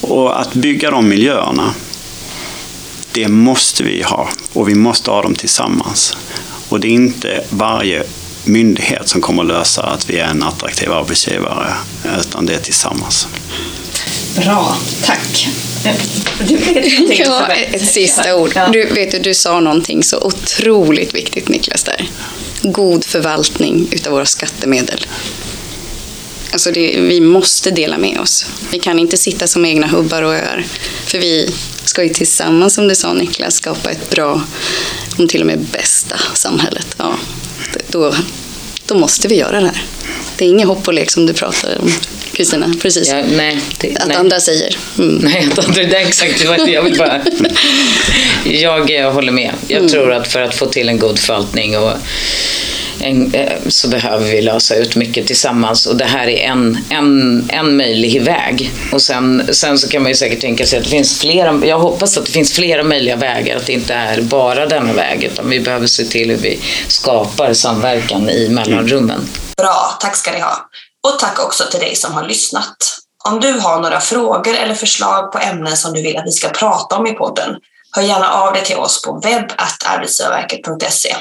[0.00, 1.74] Och att bygga de miljöerna,
[3.12, 6.16] det måste vi ha och vi måste ha dem tillsammans.
[6.68, 8.02] Och det är inte varje
[8.44, 11.74] myndighet som kommer att lösa att vi är en attraktiv arbetsgivare,
[12.20, 13.28] utan det är tillsammans.
[14.36, 15.48] Bra, tack.
[16.48, 16.58] Du,
[17.14, 18.50] ja, ett sista ord.
[18.72, 22.10] Du, vet du, du sa någonting så otroligt viktigt Niklas där.
[22.62, 25.06] God förvaltning utav våra skattemedel.
[26.52, 28.46] Alltså det, vi måste dela med oss.
[28.70, 30.66] Vi kan inte sitta som egna hubbar och öar.
[31.06, 34.42] För vi ska ju tillsammans, som du sa Niklas, skapa ett bra,
[35.18, 36.86] om till och med bästa samhället.
[36.96, 37.16] Ja,
[37.88, 38.14] då,
[38.86, 39.82] då måste vi göra det här.
[40.36, 41.92] Det är inget hopp och lek som du pratar om,
[42.32, 42.74] Kristina.
[42.82, 43.08] Precis.
[43.08, 44.16] Ja, nej, det, att nej.
[44.16, 44.76] andra säger.
[44.98, 45.14] Mm.
[45.14, 47.20] Nej, att andra, det är exakt det jag vill bara...
[48.44, 49.52] jag, jag håller med.
[49.68, 49.90] Jag mm.
[49.90, 51.92] tror att för att få till en god förvaltning och
[53.02, 57.50] en, eh, så behöver vi lösa ut mycket tillsammans och det här är en, en,
[57.50, 58.70] en möjlig väg.
[58.92, 61.78] Och sen, sen så kan man ju säkert tänka sig att det finns flera, jag
[61.78, 65.50] hoppas att det finns flera möjliga vägar, att det inte är bara denna väg utan
[65.50, 69.16] vi behöver se till hur vi skapar samverkan i mellanrummen.
[69.16, 69.28] Mm.
[69.56, 70.68] Bra, tack ska ni ha.
[71.08, 72.98] Och tack också till dig som har lyssnat.
[73.24, 76.48] Om du har några frågor eller förslag på ämnen som du vill att vi ska
[76.48, 77.56] prata om i podden,
[77.96, 81.16] hör gärna av dig till oss på webb.arbetsgivarverket.se.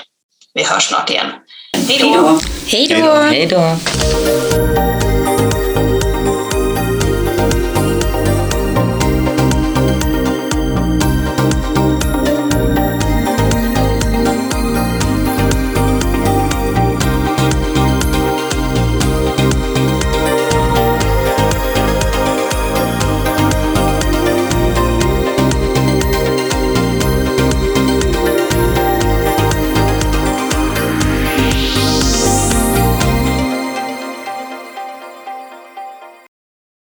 [0.54, 1.28] Vi hörs snart igen.
[1.88, 2.40] Hej då!
[2.68, 3.14] Hej då!
[3.14, 4.81] Hej då!